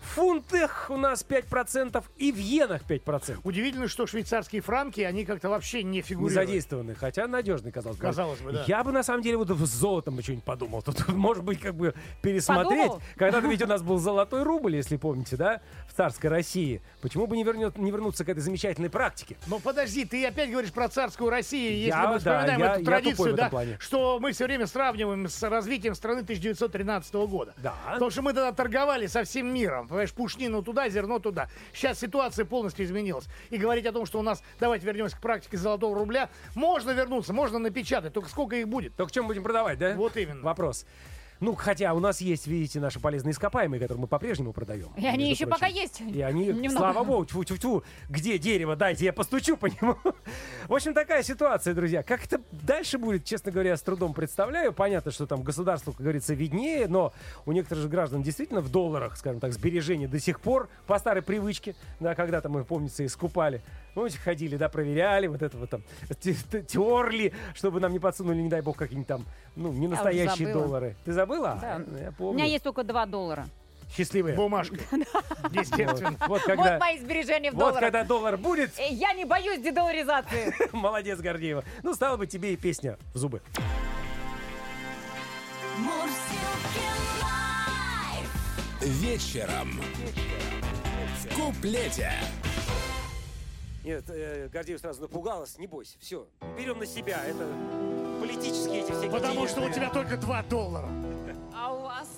[0.00, 3.38] В фунтах у нас 5% и в иенах 5%.
[3.44, 6.34] Удивительно, что швейцарские франки, они как-то вообще не Не фигурируют.
[6.34, 8.02] задействованы, хотя надежный, казалось бы.
[8.02, 8.64] Казалось бы, да.
[8.66, 10.82] Я бы, на самом деле, вот с золотом бы что-нибудь подумал.
[10.82, 12.88] Тут, может быть, как бы пересмотреть.
[12.88, 13.02] Подумал?
[13.16, 16.82] Когда-то ведь у нас был золотой рубль, если помните, да, в царской России.
[17.00, 19.36] Почему бы не, вернет, не вернуться к этой замечательной практике?
[19.46, 22.80] Ну подожди, ты опять говоришь про царскую Россию, если Я- мы да, вспоминаем я- эту
[22.80, 27.54] я традицию, этом да, что мы все время сравниваем с развитием страны 1913 года.
[27.58, 27.74] Да.
[27.92, 29.88] Потому что мы тогда торговали со всем миром.
[29.88, 31.48] Понимаешь, пушнину туда, зерно туда.
[31.72, 33.26] Сейчас ситуация полностью изменилась.
[33.50, 37.32] И говорить о том, что у нас, давайте вернемся к практике золотого рубля, можно вернуться,
[37.32, 38.94] можно напечатать, только сколько их будет?
[38.96, 39.94] Только чем будем продавать, да?
[39.94, 40.42] Вот именно.
[40.42, 40.86] Вопрос.
[41.40, 44.92] Ну, хотя у нас есть, видите, наши полезные ископаемые, которые мы по-прежнему продаем.
[44.96, 45.60] И они еще прочим.
[45.60, 46.00] пока есть.
[46.00, 46.70] И они, Немного.
[46.70, 49.96] слава богу, тьфу тьфу тьфу где дерево, дайте я постучу по нему.
[50.68, 52.02] В общем, такая ситуация, друзья.
[52.02, 54.72] Как это дальше будет, честно говоря, с трудом представляю.
[54.72, 57.12] Понятно, что там государству, как говорится, виднее, но
[57.46, 61.22] у некоторых же граждан действительно в долларах, скажем так, сбережения до сих пор по старой
[61.22, 63.60] привычке, да, когда-то мы, помнится, искупали.
[63.94, 65.82] Помните, ходили, да, проверяли, вот это вот там,
[66.20, 69.94] те- те- терли, чтобы нам не подсунули, не дай бог, какие-нибудь там, ну, не уже
[69.96, 70.96] настоящие доллары.
[71.04, 71.58] Ты забыла?
[71.60, 71.76] Да.
[71.76, 72.34] А, Я У помню.
[72.42, 73.46] меня есть только 2 доллара.
[73.96, 74.34] Счастливые.
[74.34, 74.74] Бумажка.
[75.52, 76.16] Естественно.
[76.20, 77.80] Вот, вот когда, Вот мои сбережения в вот долларах.
[77.80, 80.52] когда доллар будет, Э, Я не боюсь дедоларизации.
[80.72, 81.62] молодец, Гордеева.
[81.84, 83.40] Ну, стало бы тебе и песня в зубы.
[87.22, 88.30] Лайф.
[88.80, 89.80] Вечером.
[91.20, 92.10] В куплете.
[93.84, 95.58] Нет, э, Гордеев сразу напугалась.
[95.58, 96.26] Не бойся, все.
[96.56, 97.22] Берем на себя.
[97.26, 97.46] Это
[98.18, 100.88] политические эти всякие Потому что у тебя только 2 доллара.
[101.54, 102.08] А у вас?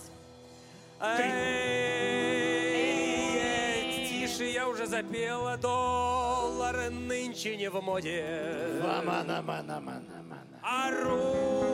[4.08, 5.56] Тише, я уже запела.
[5.56, 8.24] Доллары нынче не в моде.
[8.82, 10.02] Мана-мана-мана-мана.
[10.62, 11.65] А рубль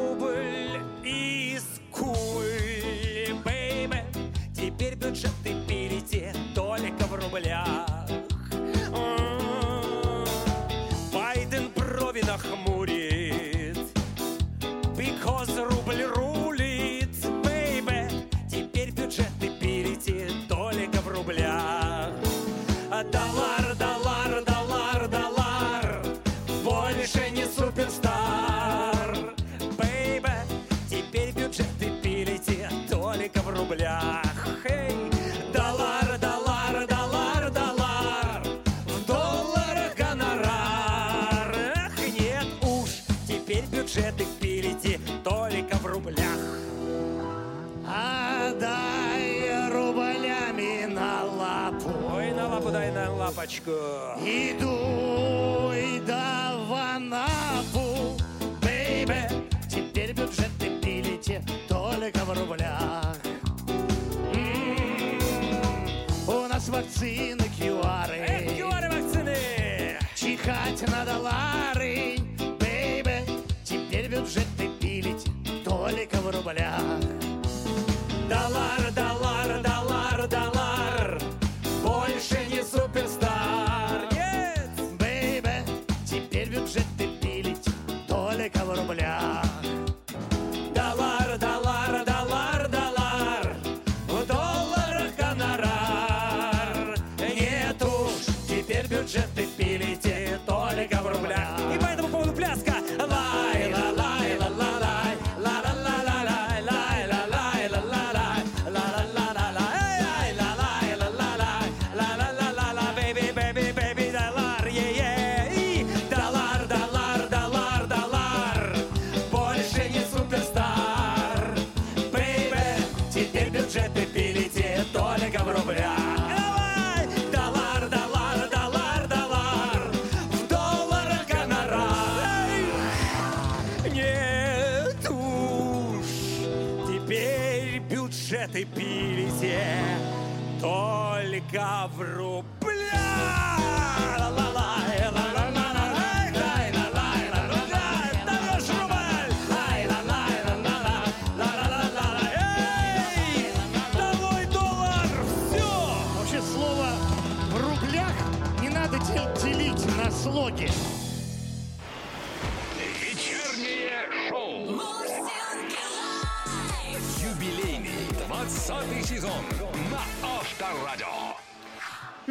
[141.52, 141.88] только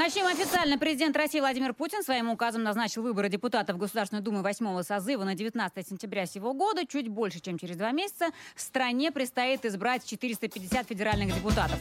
[0.03, 0.79] Начнем официально.
[0.79, 5.87] Президент России Владимир Путин своим указом назначил выборы депутатов Государственной Думы 8 созыва на 19
[5.87, 6.87] сентября сего года.
[6.87, 11.79] Чуть больше, чем через два месяца, стране предстоит избрать 450 федеральных депутатов.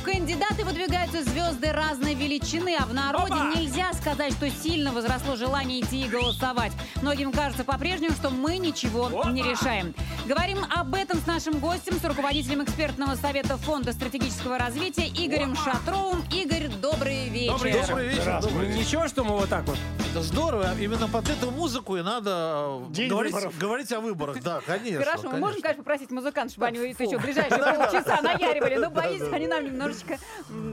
[0.00, 5.82] В кандидаты выдвигаются звезды разной величины, а в народе нельзя сказать, что сильно возросло желание
[5.82, 6.72] идти и голосовать.
[7.02, 9.94] Многим кажется по-прежнему, что мы ничего не решаем.
[10.26, 16.24] Говорим об этом с нашим гостем, с руководителем экспертного совета Фонда стратегического развития Игорем Шатровым.
[16.32, 17.52] Игорь, добрый вечер.
[17.52, 17.88] Добрый вечер.
[17.88, 18.80] Добрый вечер, добрый вечер.
[18.80, 19.76] Ничего, что мы вот так вот.
[20.10, 20.74] Это здорово.
[20.80, 23.58] Именно под эту музыку и надо э, День говорить, выборов.
[23.58, 24.42] говорить о выборах.
[24.42, 25.04] Да, конечно.
[25.04, 29.46] Хорошо, мы можем, конечно, попросить музыкантов, чтобы они еще ближайшие полчаса наяривали, но боюсь, они
[29.46, 30.18] нам немножечко...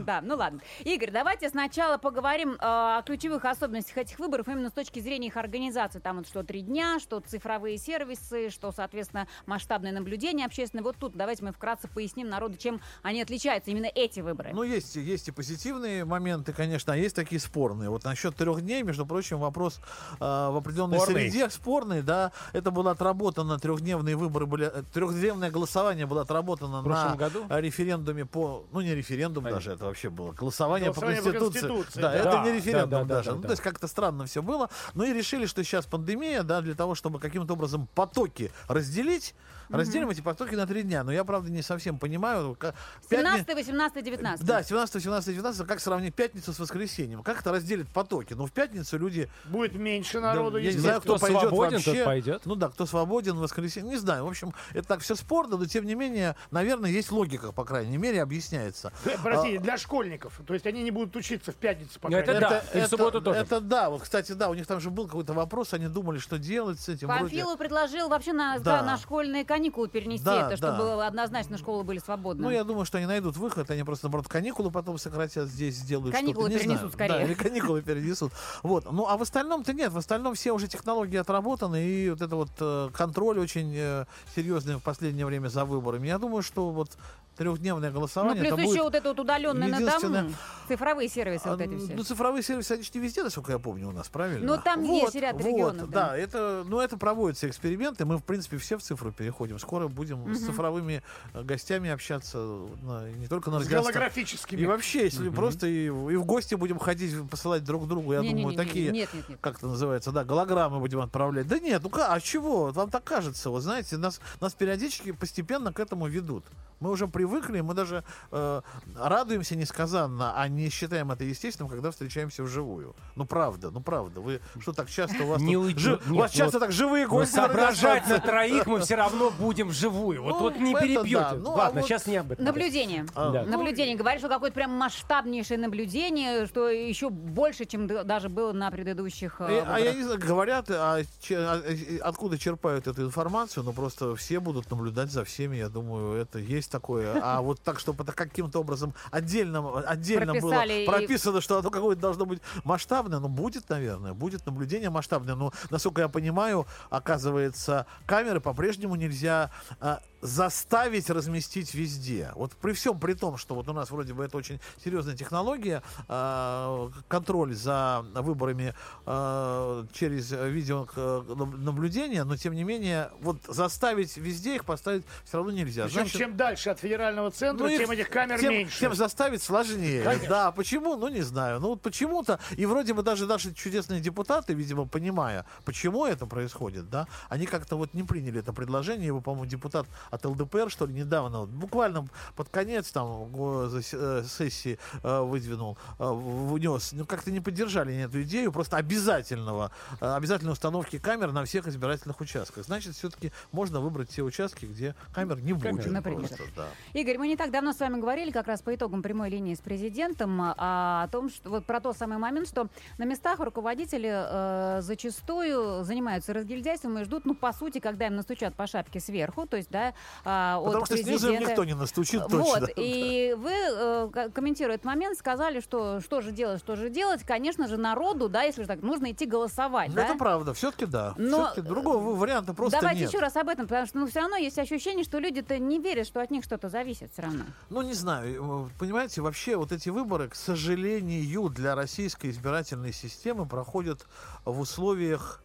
[0.06, 0.60] Да, ну ладно.
[0.84, 5.36] Игорь, давайте сначала поговорим э, о ключевых особенностях этих выборов именно с точки зрения их
[5.36, 5.98] организации.
[5.98, 10.82] Там вот что три дня, что цифровые сервисы, что, соответственно, масштабное наблюдение общественное.
[10.82, 14.50] Вот тут давайте мы вкратце поясним народу, чем они отличаются, именно эти выборы.
[14.52, 17.90] Ну, есть, есть и позитивные моменты, конечно, а есть такие спорные.
[17.90, 19.80] Вот насчет трех дней, между прочим, вопрос
[20.14, 21.30] э, в определенной Спорный.
[21.30, 22.32] среде спорный, да.
[22.52, 27.46] Это было отработано, трехдневные выборы были, э, трехдневное голосование было отработано В прошлом на году?
[27.48, 31.60] референдуме по, ну, не референдум даже, это вообще было, голосование, Голосование по по Конституции.
[31.68, 32.16] Конституции, Да, да.
[32.16, 33.30] это Да, не референдум да, да, даже.
[33.30, 33.48] да, ну, да.
[33.48, 34.68] то есть как-то странно все было.
[34.94, 39.34] Ну и решили, что сейчас пандемия, да, для того, чтобы каким-то образом потоки разделить,
[39.70, 41.04] разделим эти потоки на три дня.
[41.04, 42.54] Но я, правда, не совсем понимаю.
[42.58, 42.74] как-
[43.08, 44.44] пятни- 17, 18, 19.
[44.46, 47.22] да, 17, 17, 19, как сравнить пятницу с воскресеньем?
[47.22, 48.34] Как это разделит потоки?
[48.34, 49.28] Ну, в пятницу люди...
[49.44, 50.58] Будет меньше да, народу.
[50.58, 51.94] я не знаю, кто, Кто пойдет свободен, вообще.
[51.94, 52.42] тот пойдет.
[52.46, 54.24] Ну да, кто свободен в воскресенье, не знаю.
[54.24, 57.96] В общем, это так все спорно, но тем не менее, наверное, есть логика, по крайней
[57.98, 58.92] мере, объясняется.
[59.04, 60.40] Э, Простите, для школьников.
[60.46, 62.62] То есть они не будут учиться в пятницу, по Ну, крайней это мере.
[62.72, 62.78] да.
[62.78, 63.38] и в субботу тоже.
[63.40, 66.38] Это да, вот, кстати, да, у них там же был какой-то вопрос, они думали, что
[66.38, 67.08] делать с этим.
[67.08, 68.78] вроде- Панфилов предложил вообще на, Да.
[68.78, 71.06] да, на школьные каникулы перенести Да, это, чтобы да.
[71.06, 72.42] однозначно школы были свободны.
[72.42, 76.14] Ну, я думаю, что они найдут выход, они просто, наоборот, каникулы потом сократят здесь, сделают
[76.14, 76.92] Каникулы перенесут знаю.
[76.92, 77.12] скорее.
[77.12, 78.32] Да, или каникулы перенесут.
[78.62, 78.90] Вот.
[78.90, 82.50] Ну, а в остальном-то нет, в остальном все уже технологии отработаны, и вот это вот
[82.60, 86.06] э, контроль очень э, серьезный в последнее время за выборами.
[86.06, 86.90] Я думаю, что вот
[87.38, 88.82] трехдневное Ну, голосование, плюс это еще будет...
[88.82, 90.34] вот это вот удаленное на единственное- дому,
[90.66, 91.94] цифровые сервисы А, вот эти все.
[91.94, 94.44] Ну, цифровые сервисы, они же не везде, насколько я помню, у нас, правильно?
[94.56, 96.08] Ну, там есть ряд вот, регионов, да.
[96.08, 98.04] Да, это, ну, это проводятся эксперименты.
[98.04, 99.58] Мы, в принципе, все в цифру переходим.
[99.58, 102.38] Скоро будем с цифровыми э, гостями общаться
[102.82, 103.92] на- не только на С радиостанции.
[103.92, 104.60] голографическими.
[104.60, 108.18] И вообще, если просто и, в- и в гости будем ходить, посылать друг другу, я
[108.20, 109.38] Не-не-не-не, думаю, такие, нет, нет, нет.
[109.40, 111.46] как это называется, да, голограммы будем отправлять.
[111.46, 112.70] Да нет, ну а чего?
[112.72, 116.44] Вам так кажется, вот знаете, нас, нас периодически постепенно к этому ведут.
[116.80, 118.60] Мы уже привыкли, мы даже э,
[118.96, 122.94] радуемся несказанно, а не считаем это естественным, когда встречаемся вживую.
[123.16, 124.20] Ну правда, ну правда.
[124.20, 126.66] Вы что так часто у вас Не тут уйдет, жи- у нет, вас часто вот-
[126.66, 127.36] так живые гости.
[127.36, 130.22] на соображать на троих мы все равно будем вживую.
[130.22, 131.14] Вот, Ну, вот не перебьете.
[131.18, 131.34] да.
[131.34, 132.44] Ну, а Ладно, вот сейчас не об этом.
[132.44, 133.06] Наблюдение.
[133.14, 133.42] А, Да.
[133.44, 133.96] Наблюдение.
[133.96, 139.62] Говоришь, что какое-то прям масштабнейшее наблюдение, что еще больше, чем даже было на предыдущих э,
[139.66, 141.62] А я не знаю, говорят, а че- а,
[142.02, 146.70] откуда черпают эту информацию, но просто все будут наблюдать за всеми, я думаю, это есть
[146.70, 147.17] такое.
[147.22, 152.26] А вот так, чтобы это каким-то образом отдельно, отдельно было прописано, что оно какое-то должно
[152.26, 158.96] быть масштабное, ну, будет, наверное, будет наблюдение масштабное, но, насколько я понимаю, оказывается, камеры по-прежнему
[158.96, 159.50] нельзя
[159.80, 162.32] а, заставить разместить везде.
[162.34, 165.82] Вот при всем при том, что вот у нас вроде бы это очень серьезная технология,
[166.08, 168.74] а, контроль за выборами
[169.06, 175.84] а, через видеонаблюдение, но тем не менее вот заставить везде их поставить все равно нельзя.
[175.84, 178.80] Причем Значит, чем дальше от федерального центра, ну, тем этих камер тем, меньше.
[178.80, 180.02] тем заставить сложнее.
[180.02, 180.28] Конечно.
[180.28, 180.96] Да, почему?
[180.96, 181.60] Ну, не знаю.
[181.60, 186.90] Ну, вот почему-то, и вроде бы даже наши чудесные депутаты, видимо, понимая, почему это происходит,
[186.90, 189.06] да, они как-то вот не приняли это предложение.
[189.06, 192.06] Его, по-моему, депутат от ЛДПР, что ли, недавно, буквально
[192.36, 193.80] под конец там э,
[194.26, 196.92] сессии э, выдвинул, э, внес.
[196.92, 202.64] Ну, как-то не поддержали эту идею просто обязательного, обязательной установки камер на всех избирательных участках.
[202.64, 205.86] Значит, все-таки можно выбрать те участки, где камер не будет.
[205.86, 206.20] Например.
[206.20, 206.66] просто, да.
[206.92, 209.60] Игорь, мы не так давно с вами говорили как раз по итогам прямой линии с
[209.60, 215.84] президентом о том, что вот про тот самый момент, что на местах руководители э, зачастую
[215.84, 219.70] занимаются разгильдяйством и ждут, ну, по сути, когда им настучат по шапке сверху, то есть,
[219.70, 219.94] да,
[220.24, 222.30] а, от Потому что снизу им никто не настучит Вот,
[222.60, 222.68] точно.
[222.76, 227.22] и вы, э, ко- комментируя этот момент, сказали, что что же делать, что же делать.
[227.24, 230.04] Конечно же, народу, да, если же так, нужно идти голосовать, Ну, да?
[230.06, 231.14] Это правда, все-таки да.
[231.16, 233.08] Но- Все-таки другого варианта просто Давайте нет.
[233.10, 236.06] еще раз об этом, потому что ну, все равно есть ощущение, что люди-то не верят,
[236.06, 237.44] что от них что-то зависит все равно.
[237.70, 243.46] Ну, не знаю, э, понимаете, вообще вот эти выборы, к сожалению, для российской избирательной системы
[243.46, 244.06] проходят
[244.44, 245.42] в условиях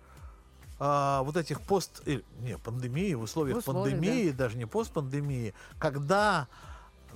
[0.80, 2.02] а, вот этих пост...
[2.06, 6.48] э, не, пандемии, в условиях, В условиях, пандемии, даже не постпандемии, когда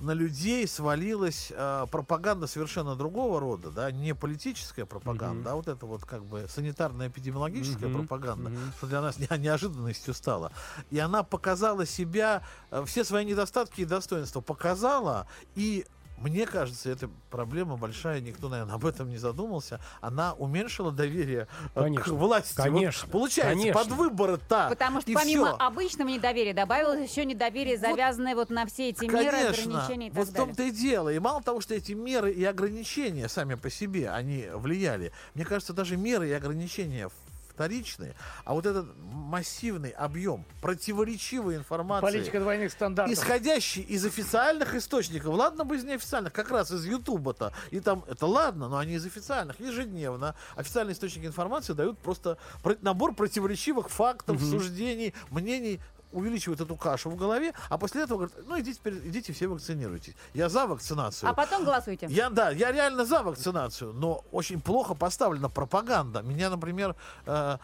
[0.00, 5.86] на людей свалилась а, пропаганда совершенно другого рода, да, не политическая пропаганда, а вот это
[5.86, 8.72] вот как бы санитарно-эпидемиологическая Мгм, пропаганда, мгм.
[8.76, 10.52] что для нас не- неожиданностью стало.
[10.90, 15.84] И она показала себя, э, все свои недостатки и достоинства показала, и
[16.20, 19.80] мне кажется, эта проблема большая, никто, наверное, об этом не задумался.
[20.00, 22.54] Она уменьшила доверие э, к Конечно, власти.
[22.56, 23.80] Вот конечно, получается, конечно.
[23.80, 24.66] под выборы-то.
[24.68, 25.56] Потому что и помимо всё.
[25.58, 30.18] обычного недоверия добавилось еще недоверие, завязанное вот, на все эти меры, Конечно, ограничения и так
[30.18, 30.46] вот в далее.
[30.46, 31.08] том-то и дело.
[31.10, 35.12] И мало того, что эти меры и ограничения сами по себе, они влияли.
[35.34, 37.10] Мне кажется, даже меры и ограничения
[37.58, 43.12] вторичные, а вот этот массивный объем противоречивой информации, Политика двойных стандартов.
[43.12, 48.26] исходящий из официальных источников, ладно бы из неофициальных, как раз из Ютуба-то, и там, это
[48.26, 54.40] ладно, но они из официальных, ежедневно, официальные источники информации дают просто про- набор противоречивых фактов,
[54.40, 55.80] суждений, мнений,
[56.12, 60.14] увеличивают эту кашу в голове, а после этого говорят, ну идите, идите все вакцинируйтесь.
[60.34, 61.30] Я за вакцинацию.
[61.30, 62.06] А потом голосуйте.
[62.08, 66.22] Я, да, я реально за вакцинацию, но очень плохо поставлена пропаганда.
[66.22, 66.96] Меня, например,
[67.26, 67.58] э,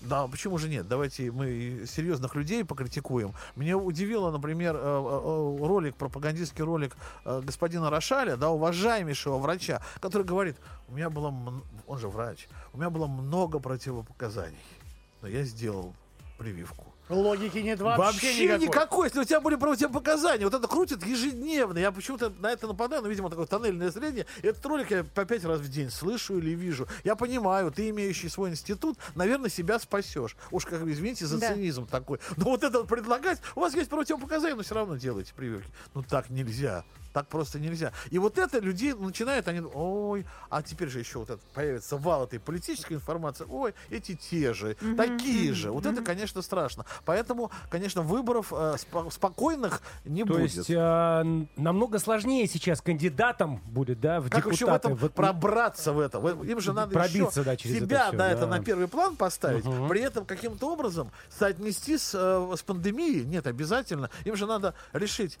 [0.00, 0.86] да, почему же нет?
[0.86, 3.32] Давайте мы серьезных людей покритикуем.
[3.56, 10.22] Меня удивило, например, э, э, ролик, пропагандистский ролик э, господина Рошаля, да, уважаемейшего врача, который
[10.22, 10.56] говорит,
[10.88, 11.34] у меня было,
[11.86, 14.56] он же врач, у меня было много противопоказаний,
[15.20, 15.94] но я сделал
[16.38, 16.87] прививку.
[17.08, 18.66] Логики нет вообще, никакой.
[18.66, 19.06] никакой.
[19.08, 21.78] Если у тебя были противопоказания, вот это крутят ежедневно.
[21.78, 24.26] Я почему-то на это нападаю, но, видимо, такое тоннельное зрение.
[24.42, 26.86] Этот ролик я по пять раз в день слышу или вижу.
[27.04, 30.36] Я понимаю, ты, имеющий свой институт, наверное, себя спасешь.
[30.50, 31.52] Уж, как извините, за Да.
[31.54, 32.18] цинизм такой.
[32.36, 35.70] Но вот это вот предлагать, у вас есть противопоказания, но все равно делайте прививки.
[35.94, 36.84] Ну так нельзя.
[37.18, 37.92] Так просто нельзя.
[38.10, 42.22] И вот это людей начинает, они, ой, а теперь же еще вот это появится вал
[42.26, 45.72] этой политической информации, ой, эти те же, такие же.
[45.72, 46.84] Вот это, конечно, страшно.
[47.04, 50.42] Поэтому, конечно, выборов э, спо- спокойных не То будет.
[50.52, 51.24] есть э,
[51.56, 54.54] намного сложнее сейчас кандидатам будет, да, в как депутаты.
[54.54, 56.18] еще в этом Вот, пробраться в это?
[56.18, 59.16] Им же надо Пробиться, еще да, через это себя всё, да, это на первый план
[59.16, 59.88] поставить, Мгм.
[59.88, 63.24] при этом каким-то образом соотнести с, э, с пандемией.
[63.24, 64.08] Нет, обязательно.
[64.24, 65.40] Им же надо решить,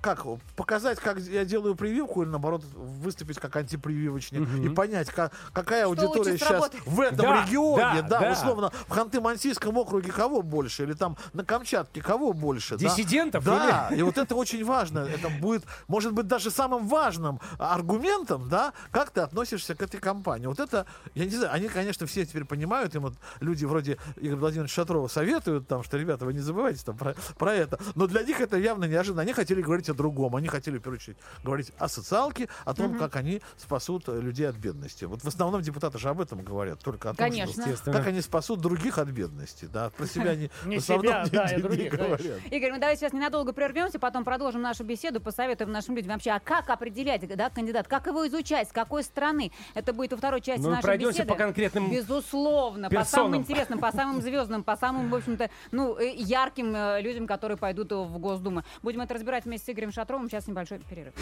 [0.00, 0.24] как
[0.56, 5.88] показать, как я делаю прививку, или наоборот выступить как антипрививочник и понять, ка- какая Что
[5.88, 6.86] аудитория сейчас сработает.
[6.86, 8.32] в этом Да, регионе, да, да, да.
[8.32, 12.76] условно, в Ханты-Мансийском округе кого больше, или там на Камчатке кого больше.
[12.76, 12.84] да?
[12.88, 15.00] Диссидентов Да, и вот это очень важно.
[15.00, 20.46] Это будет, может быть, даже самым важным аргументом, да, как ты относишься к этой компании.
[20.46, 24.36] Вот это, я не знаю, они, конечно, все теперь понимают, им вот люди вроде Игоря
[24.36, 27.78] Владимировича Шатрова советуют, там, что, ребята, вы не забывайте там про, про это.
[27.96, 29.22] Но для них это явно неожиданно.
[29.22, 30.36] Они хотели говорить о другом.
[30.36, 34.48] Они хотели, в первую очередь, говорить о социалке, о том, как они спасут э, людей
[34.48, 35.04] от бедности.
[35.04, 37.60] Вот в основном депутаты же об этом говорят, только о том, что- Конечно.
[37.62, 37.96] естественно.
[37.96, 41.30] как они спасут других от бедности, да, про себя они Не в основном себя, не-
[41.30, 42.20] да, и не других, говорят.
[42.50, 46.40] Игорь, мы давайте сейчас ненадолго прервемся, потом продолжим нашу беседу, посоветуем нашим людям вообще, а
[46.40, 49.50] как определять, да, кандидат, как его изучать, с какой стороны.
[49.74, 51.28] Это будет во второй части Ну, нашей пройдемся беседы.
[51.28, 56.14] по конкретным Безусловно, по самым интересным, по самым звездным, по самым, в общем-то, ну, э,
[56.16, 58.62] ярким э, людям, которые пойдут в Госдуму.
[58.82, 60.28] Будем это разбирать вместе с Игорем Шатровым.
[60.28, 61.14] Сейчас небольшой перерыв.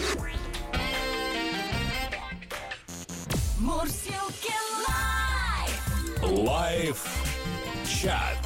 [3.61, 4.53] Мурзилки
[4.89, 6.47] Live.
[6.47, 7.33] Live
[7.87, 8.39] чат.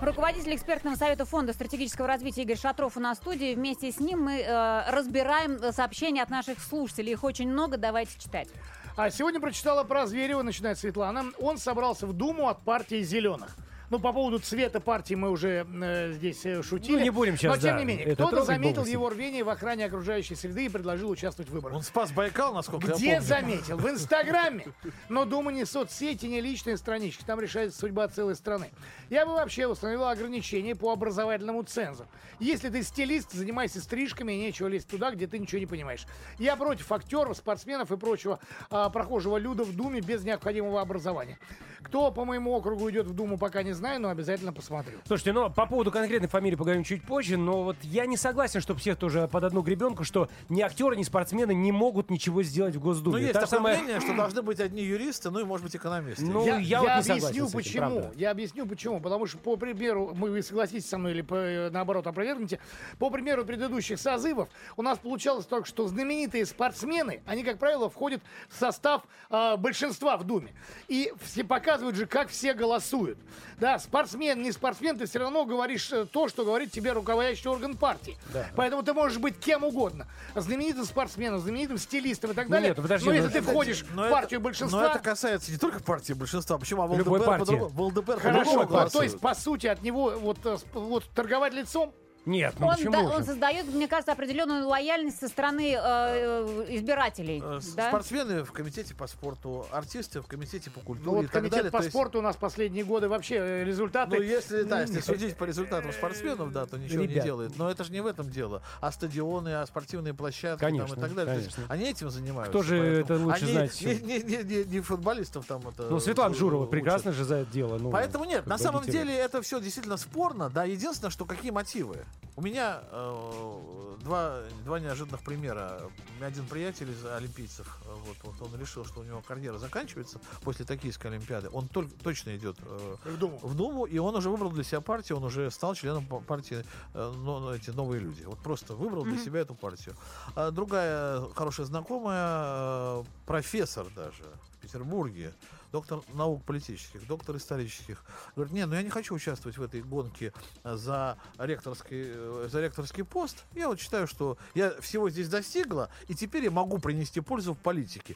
[0.00, 3.54] Руководитель экспертного совета Фонда стратегического развития Игорь Шатров у нас в студии.
[3.54, 7.12] Вместе с ним мы э, разбираем сообщения от наших слушателей.
[7.12, 8.48] Их очень много, давайте читать.
[8.96, 11.24] А сегодня прочитала про Зверева, начинает Светлана.
[11.38, 13.56] Он собрался в Думу от партии «Зеленых».
[13.94, 16.96] Ну, по поводу цвета партии мы уже э, здесь э, шутили.
[16.96, 19.86] Ну, не будем щас, Но, тем да, не менее, кто-то заметил его рвение в охране
[19.86, 21.76] окружающей среды и предложил участвовать в выборах.
[21.76, 23.22] Он спас Байкал, насколько я Где помню.
[23.22, 23.76] заметил?
[23.76, 24.66] В Инстаграме.
[25.08, 27.22] Но Дума не соцсети, не личные странички.
[27.22, 28.72] Там решается судьба целой страны.
[29.10, 32.08] Я бы вообще установила ограничения по образовательному цензу.
[32.40, 36.04] Если ты стилист, занимайся стрижками и нечего лезть туда, где ты ничего не понимаешь.
[36.40, 38.40] Я против актеров, спортсменов и прочего
[38.70, 41.38] а, прохожего люда в Думе без необходимого образования.
[41.84, 44.98] Кто по моему округу идет в Думу, пока не знаю, но обязательно посмотрю.
[45.06, 48.80] Слушайте, ну по поводу конкретной фамилии поговорим чуть позже, но вот я не согласен, чтобы
[48.80, 52.78] всех тоже под одну гребенку, что ни актеры, ни спортсмены не могут ничего сделать в
[52.78, 53.20] Ну, Госдуме.
[53.20, 56.24] есть Та такое самая- мнение, что должны быть одни юристы, ну и, может быть, экономисты.
[56.24, 57.78] Ну, я я вот не объясню согласен с этим, почему.
[58.00, 58.12] правда.
[58.16, 59.00] Я объясню почему.
[59.00, 62.58] Потому что, по примеру, мы вы согласитесь со мной или по- э, наоборот опровергнете,
[62.98, 68.22] по примеру предыдущих созывов, у нас получалось только, что знаменитые спортсмены, они, как правило, входят
[68.48, 70.52] в состав э, большинства в Думе.
[70.88, 71.44] И все
[71.74, 73.18] показывают же, как все голосуют.
[73.58, 77.76] Да, спортсмен, не спортсмен, ты все равно говоришь э, то, что говорит тебе руководящий орган
[77.76, 78.16] партии.
[78.56, 80.06] Поэтому ты можешь быть кем угодно.
[80.34, 82.68] Знаменитым спортсменом, знаменитым стилистом и так Ну далее.
[82.70, 84.80] нет, подожди, но ну если ты это- входишь Но в это- партию большинства...
[84.80, 86.58] Но это касается не только партии большинства.
[86.58, 86.82] Почему?
[86.82, 90.56] А в ЛДПР по-другому- в Хорошо, а то есть, по сути, от него вот, э,
[90.74, 91.92] вот торговать лицом?
[92.26, 93.06] Нет, ну Он, почему да- же?
[93.08, 97.42] он создает, мне кажется, определенную лояльность со стороны э, избирателей.
[97.44, 97.88] Э, да?
[97.88, 101.56] Спортсмены в комитете по спорту, артисты в комитете по культуре Ну, вот и так комитет
[101.56, 101.70] далее.
[101.70, 104.16] по есть, спорту у нас последние годы вообще э, результаты.
[104.16, 107.24] Ну, если, да, если судить по результатам спортсменов, да, то ничего не Ребят.
[107.24, 107.58] делает.
[107.58, 108.62] Но это же не в этом дело.
[108.80, 111.34] А стадионы, а спортивные площадки там, Конечно, и так далее.
[111.34, 111.74] То есть конечно.
[111.74, 112.50] они этим занимаются.
[112.50, 115.84] Кто же это лучше они знает Не, не, не, не- не футболистов там это...
[115.90, 117.78] Ну, Светлана э, Журова прекрасно же за это дело.
[117.78, 120.64] Ну, Поэтому нет, на самом деле это все действительно спорно, да.
[120.64, 121.98] Единственное, что какие мотивы.
[122.36, 125.82] У меня э, два, два неожиданных примера.
[125.84, 129.56] У меня один приятель из олимпийцев, э, вот, вот он решил, что у него карьера
[129.58, 131.48] заканчивается после Токийской Олимпиады.
[131.52, 133.38] Он только, точно идет э, В Думу.
[133.40, 136.64] в Думу, и он уже выбрал для себя партию, он уже стал членом па- партии
[136.94, 138.24] э, но- но эти новые люди.
[138.24, 139.94] Вот просто выбрал для себя эту партию.
[140.34, 145.32] А другая хорошая знакомая, э, профессор даже в Петербурге,
[145.74, 148.04] доктор наук политических, доктор исторических,
[148.36, 152.60] говорит, не, ну я не хочу участвовать в этой гонке э, за ректорский, э, за
[152.60, 153.42] ректорский пост.
[153.56, 157.58] Я вот считаю, что я всего здесь достигла, и теперь я могу принести пользу в
[157.58, 158.14] политике.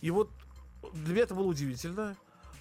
[0.00, 0.28] И вот
[0.94, 2.16] для меня это было удивительно.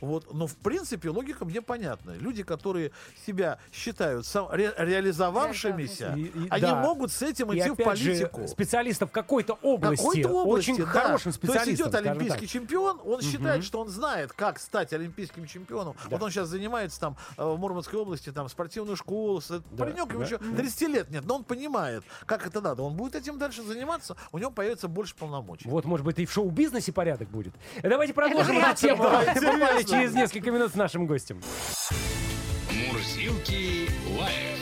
[0.05, 0.33] Вот.
[0.33, 2.11] Но, в принципе, логика мне понятна.
[2.19, 2.91] Люди, которые
[3.25, 6.75] себя считают сам, ре- реализовавшимися, И- и- они да.
[6.81, 8.47] могут с этим И идти в опять же, политику.
[8.47, 10.89] специалистов какой-то области, Какой-то области, очень да.
[10.91, 11.69] хорошим То специалистом.
[11.69, 12.49] есть идет олимпийский так.
[12.49, 15.95] чемпион, он считает, что он знает, как стать олимпийским чемпионом.
[16.09, 19.41] Вот он сейчас занимается там э, в Мурманской области, там спортивную школу.
[19.41, 20.25] С- Паренек ему да.
[20.25, 22.83] еще 30 лет нет, но он понимает, как это надо.
[22.83, 25.67] Он будет этим дальше заниматься, у него появится больше полномочий.
[25.67, 27.53] Вот, может быть, и в шоу-бизнесе порядок будет.
[27.81, 29.33] Давайте продолжим эту тему Да.
[29.95, 31.41] Через несколько минут с нашим гостем.
[32.71, 34.59] Мурзилки лайф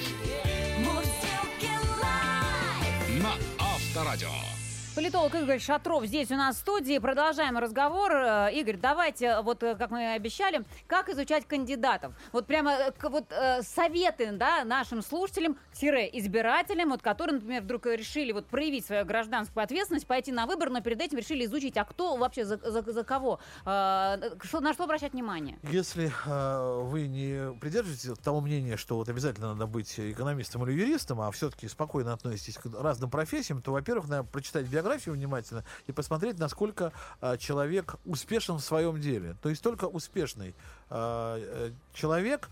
[0.80, 1.72] Мурзилки
[2.02, 3.22] лайф.
[3.22, 4.53] на Авторадио.
[4.96, 7.00] Политолог Игорь Шатров здесь у нас в студии.
[7.00, 8.12] Продолжаем разговор.
[8.12, 12.14] Э, Игорь, давайте, вот э, как мы и обещали, как изучать кандидатов.
[12.32, 17.88] Вот прямо э, вот э, советы да, нашим слушателям, тире избирателям, вот, которые, например, вдруг
[17.88, 21.86] решили вот проявить свою гражданскую ответственность, пойти на выбор, но перед этим решили изучить, а
[21.86, 24.18] кто вообще за, за- за кого, Э,
[24.60, 25.58] на что обращать внимание.
[25.64, 31.20] Если э, вы не придерживаетесь того мнения, что вот обязательно надо быть экономистом или юристом,
[31.22, 36.40] а все-таки спокойно относитесь к разным профессиям, то, во-первых, надо прочитать биографию внимательно и посмотреть,
[36.40, 39.36] насколько э, человек успешен в своем деле.
[39.42, 40.54] То есть только успешный э,
[40.90, 42.50] э, человек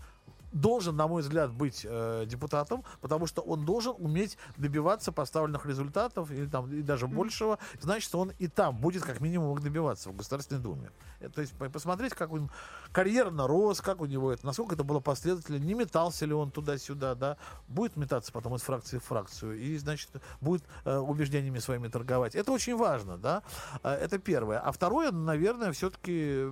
[0.52, 6.30] должен, на мой взгляд, быть э, депутатом, потому что он должен уметь добиваться поставленных результатов
[6.30, 7.58] или там и даже большего.
[7.80, 10.90] Значит, он и там будет как минимум их добиваться в Государственной Думе.
[11.20, 12.50] Э, То есть по- посмотреть, как он
[12.92, 17.14] карьерно рос, как у него это, насколько это было последовательно, не метался ли он туда-сюда,
[17.14, 17.36] да,
[17.68, 22.34] будет метаться потом из фракции в фракцию и, значит, будет э, убеждениями своими торговать.
[22.34, 23.42] Это очень важно, да.
[23.82, 24.58] Э, Это первое.
[24.60, 26.46] А второе, наверное, все-таки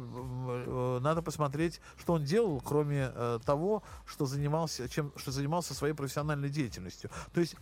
[1.01, 6.49] надо посмотреть, что он делал, кроме э, того, что занимался, чем, что занимался своей профессиональной
[6.49, 7.11] деятельностью.
[7.33, 7.57] То есть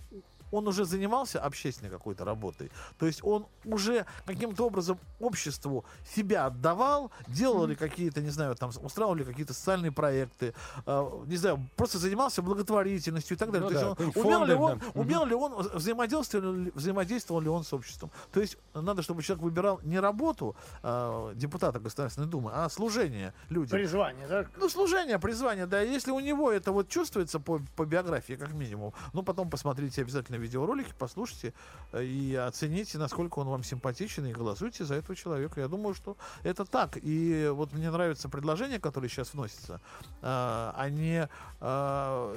[0.50, 2.70] он уже занимался общественной какой-то работой.
[2.98, 5.84] То есть он уже каким-то образом обществу
[6.14, 10.54] себя отдавал, делал ли какие-то, не знаю, там, устраивал ли какие-то социальные проекты,
[10.86, 13.68] э, не знаю, просто занимался благотворительностью и так далее.
[13.68, 15.00] Ну То да, есть он, умел, ли он, да.
[15.00, 18.10] умел ли он, взаимодействовал ли, взаимодействовал ли он с обществом.
[18.32, 23.78] То есть надо, чтобы человек выбирал не работу э, депутата Государственной Думы, а служение людям.
[23.78, 24.46] Призвание, да?
[24.56, 25.80] Ну, служение, призвание, да.
[25.80, 30.36] Если у него это вот чувствуется по, по биографии, как минимум, ну, потом посмотрите обязательно
[30.38, 31.52] видеоролики, послушайте
[31.92, 35.60] э, и оцените, насколько он вам симпатичен, и голосуйте за этого человека.
[35.60, 36.98] Я думаю, что это так.
[37.02, 39.80] И вот мне нравятся предложения, которые сейчас вносятся.
[40.22, 41.22] Э, они
[41.60, 42.36] э,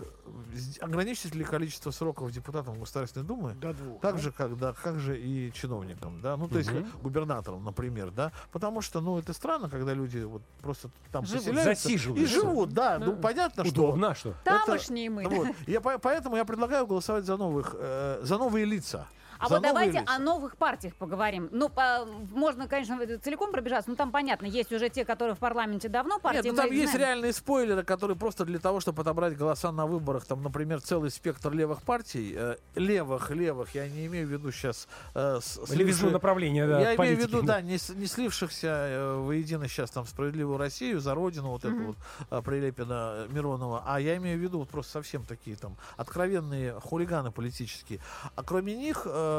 [0.55, 3.53] с- ограничить ли количество сроков депутатам Государственной Думы?
[3.55, 4.01] До двух.
[4.01, 4.21] Так да?
[4.21, 6.83] же, как, да, как же и чиновникам, да, ну, то есть Мгм.
[6.91, 11.45] как губернаторам, например, да, потому что, ну, это странно, когда люди вот просто там Живут.
[11.45, 13.73] поселяются и живут, да, ну, понятно, что...
[13.83, 14.33] Удобно, а что?
[14.43, 15.27] Тамошние мы.
[15.27, 15.47] Вот.
[15.67, 17.90] Я, по- поэтому я предлагаю голосовать за новых, э,
[18.21, 19.07] за новые лица.
[19.41, 20.15] А За вот давайте лица.
[20.15, 21.49] о новых партиях поговорим.
[21.51, 25.89] Ну, по- можно, конечно, целиком пробежаться, но там понятно, есть уже те, которые в парламенте
[25.89, 26.99] давно, партии Нет, ну там есть знаем.
[27.07, 31.51] реальные спойлеры, которые просто для того, чтобы отобрать голоса на выборах, там, например, целый спектр
[31.51, 34.87] левых партий, э, левых, левых, я не имею в виду сейчас...
[35.15, 37.27] Э, с- Левизну направления, да, Я имею в политики.
[37.27, 41.75] виду, да, не, не слившихся э, воедино сейчас там «Справедливую Россию», «За Родину», вот это
[41.75, 41.95] вот
[42.29, 46.73] э, Прилепина, э, Миронова, а я имею в виду вот просто совсем такие там откровенные
[46.79, 47.99] хулиганы политические.
[48.35, 49.30] А кроме них э,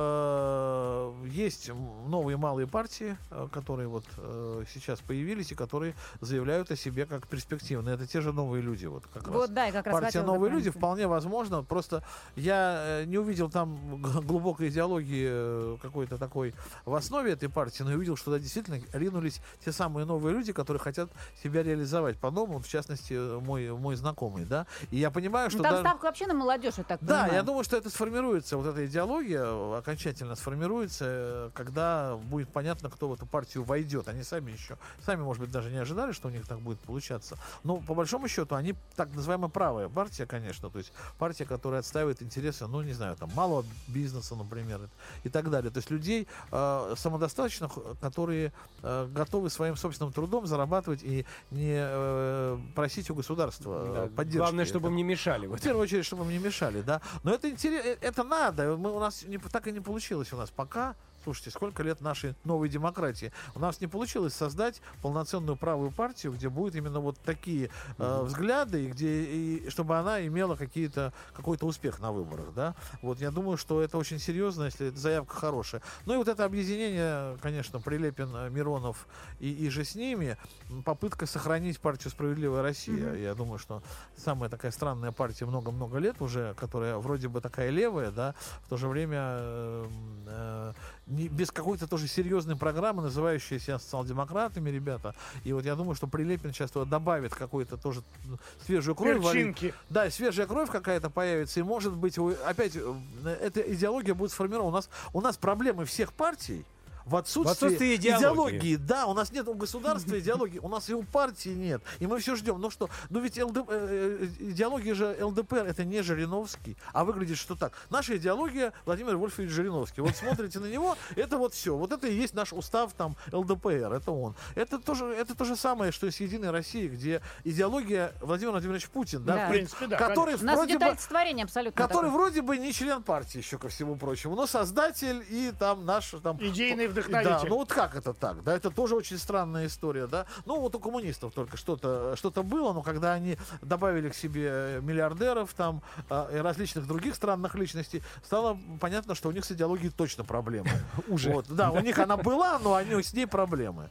[1.26, 6.76] есть м- новые малые партии, э, которые вот э, сейчас появились и которые заявляют о
[6.76, 7.94] себе как перспективные.
[7.94, 9.34] Это те же новые люди, вот как раз.
[9.34, 11.62] Вот, да, я как раз Партия «Новые люди» вполне возможно.
[11.62, 12.02] Просто
[12.36, 17.92] я э, не увидел там глубокой идеологии э, какой-то такой в основе этой партии, но
[17.92, 21.10] увидел, что туда действительно ринулись те самые новые люди, которые хотят
[21.42, 24.66] себя реализовать по-новому, в частности, э, мой, мой знакомый, да.
[24.90, 27.32] И я понимаю, что Ну, там даже- ставка вообще на молодежь, я так да, понимаю.
[27.34, 32.88] я думаю, что это сформируется, вот эта идеология э, окончательно сформируется, э, когда будет понятно,
[32.88, 34.08] кто в эту партию войдет.
[34.08, 37.36] Они сами еще, сами, может быть, даже не ожидали, что у них так будет получаться.
[37.64, 42.22] Но по большому счету они так называемая правая партия, конечно, то есть партия, которая отстаивает
[42.22, 44.88] интересы, ну, не знаю, там, малого бизнеса, например,
[45.24, 45.70] и так далее.
[45.70, 48.52] То есть людей э, самодостаточных, которые
[48.82, 54.38] э, готовы своим собственным трудом зарабатывать и не э, просить у государства э, Да, поддержки.
[54.38, 55.46] Главное, чтобы им не мешали.
[55.46, 57.00] В первую очередь, чтобы им не мешали, да.
[57.24, 58.76] Но это интересно, это надо.
[58.76, 60.94] Мы, у нас не, так и не получилось у нас пока.
[61.22, 63.32] Слушайте, сколько лет нашей новой демократии?
[63.54, 68.84] У нас не получилось создать полноценную правую партию, где будут именно вот такие э, взгляды,
[68.84, 72.74] и где и чтобы она имела какие-то какой-то успех на выборах, да.
[73.02, 75.82] Вот я думаю, что это очень серьезно, если заявка хорошая.
[76.06, 79.06] Ну и вот это объединение, конечно, Прилепин, э, Миронов
[79.38, 80.36] и, и же с ними,
[80.84, 83.14] попытка сохранить партию «Справедливая Россия».
[83.14, 83.82] Я думаю, что
[84.16, 88.34] самая такая странная партия много-много лет уже, которая вроде бы такая левая, да,
[88.66, 89.88] в то же время э,
[90.26, 90.72] э,
[91.12, 95.14] не, без какой-то тоже серьезной программы, называющей себя социал-демократами, ребята.
[95.44, 99.20] И вот я думаю, что Прилепин сейчас туда добавит какую-то тоже м, свежую кровь.
[99.22, 99.74] Перчинки.
[99.90, 102.94] да, свежая кровь какая-то появится, и может быть, опять э,
[103.40, 104.68] эта идеология будет сформирована.
[104.68, 106.64] У нас, у нас проблемы всех партий
[107.04, 108.76] в отсутствии, В отсутствии идеологии.
[108.76, 111.82] Да, у нас нет у государства идеологии, у нас и у партии нет.
[112.00, 112.60] И мы все ждем.
[112.60, 117.38] Ну что, ну ведь ЛД, э, э, идеология же ЛДПР, это не Жириновский, а выглядит,
[117.38, 117.72] что так.
[117.90, 120.00] Наша идеология Владимир Вольфович Жириновский.
[120.00, 121.76] Вот смотрите на него, это вот все.
[121.76, 124.34] Вот это и есть наш устав там ЛДПР, это он.
[124.54, 128.88] Это тоже, это то же самое, что и с Единой Россией, где идеология Владимир Владимирович
[128.88, 129.44] Путин, да, Да.
[129.44, 132.10] в В при- принципе, да, который У нас вроде бы олицетворение абсолютно который такое.
[132.10, 136.36] вроде бы не член партии еще ко всему прочему, но создатель и там наш там
[136.40, 137.48] Идейный Да, вдохновитель.
[137.48, 138.42] ну вот как это так?
[138.42, 140.26] Да, это тоже очень странная история, да.
[140.44, 145.52] Ну вот у коммунистов только что-то что было, но когда они добавили к себе миллиардеров
[145.54, 150.24] там а, и различных других странных личностей, стало понятно, что у них с идеологией точно
[150.24, 150.70] проблемы.
[151.08, 151.30] Уже.
[151.30, 153.88] Вот, да, у них она была, но они с ней проблемы.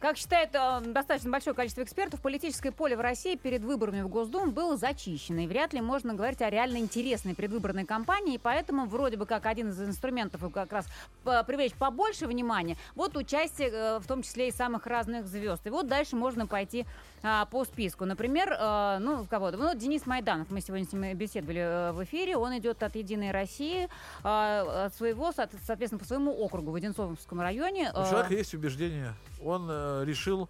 [0.00, 4.50] Как считает э, достаточно большое количество экспертов, политическое поле в России перед выборами в Госдуму
[4.50, 5.40] было зачищено.
[5.42, 8.36] И вряд ли можно говорить о реально интересной предвыборной кампании.
[8.36, 10.86] И поэтому вроде бы как один из инструментов как раз
[11.22, 15.66] привлечь побольше внимания, вот участие э, в том числе и самых разных звезд.
[15.66, 16.86] И вот дальше можно пойти
[17.22, 18.04] а, по списку.
[18.04, 19.56] Например, э, ну, кого-то.
[19.56, 23.30] Ну, Денис Майданов, мы сегодня с ним беседовали э, в эфире, он идет от «Единой
[23.30, 23.88] России»,
[24.22, 27.92] а, от своего, соот- соответственно, по своему округу в Одинцовском районе.
[27.94, 29.14] У э, человека есть убеждение.
[29.44, 29.68] Он
[30.04, 30.48] решил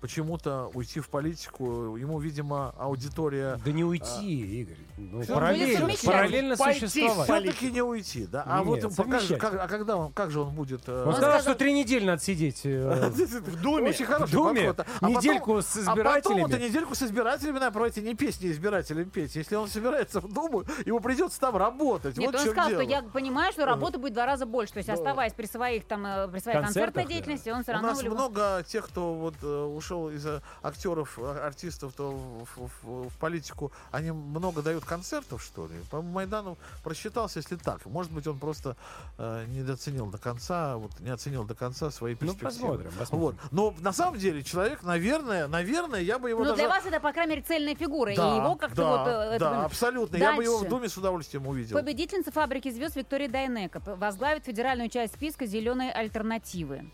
[0.00, 1.96] почему-то уйти в политику.
[1.96, 4.76] Ему, видимо, аудитория Да не уйти, Игорь.
[4.96, 7.24] Ну, параллельно, параллельно Пойти существовать.
[7.28, 8.42] все-таки не уйти, да?
[8.46, 10.82] А Нет, вот он- как, а когда он, как же он будет?
[10.88, 12.60] э, Он сказал, что три недели надо сидеть.
[12.64, 13.90] э, в Думе.
[13.90, 14.70] Очень хороший В Думе?
[14.70, 16.64] А потом- Недельку с А потом избирателями?
[16.68, 19.36] недельку с избирателями надо проводить, не песни избирателям петь.
[19.36, 22.16] Если он собирается в Думу, ему придется там работать.
[22.16, 22.82] Нет, вот он сказал, дело.
[22.82, 24.72] что я понимаю, что работы будет в два раза больше.
[24.74, 27.88] То есть, оставаясь при своих там, э, при своей концертной деятельности, он все У равно
[27.88, 29.46] нас в любом- много тех, кто вот э,
[29.90, 35.42] ушел из э, актеров, а- артистов, то в, в- в политику, они много дают концертов,
[35.42, 35.74] что ли.
[35.90, 37.84] По-моему, Майданов просчитался, если так.
[37.86, 38.76] Может быть, он просто
[39.18, 42.50] э, недооценил до конца, вот не оценил до конца свои Ну, перспективы.
[42.50, 43.20] посмотрим, посмотрим.
[43.20, 43.34] Вот.
[43.50, 46.56] Но на самом деле человек, наверное, наверное, я бы его Но даже...
[46.62, 48.14] для вас это, по крайней мере, цельная фигура.
[48.14, 49.08] Да, и его как-то да, вот...
[49.08, 50.16] э, это- да, абсолютно.
[50.16, 50.70] Я бы его в Дальше.
[50.76, 51.76] Думе с удовольствием увидел.
[51.76, 56.84] Победительница фабрики звезд Виктория Дайнека возглавит федеральную часть списка «Зеленые альтернативы».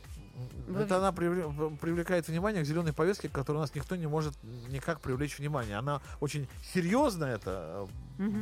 [0.69, 4.07] Вы- Это она привле- привлекает внимание к зеленой повестке, к которой у нас никто не
[4.07, 4.35] может
[4.69, 5.77] никак привлечь внимание.
[5.77, 7.87] Она очень серьезно это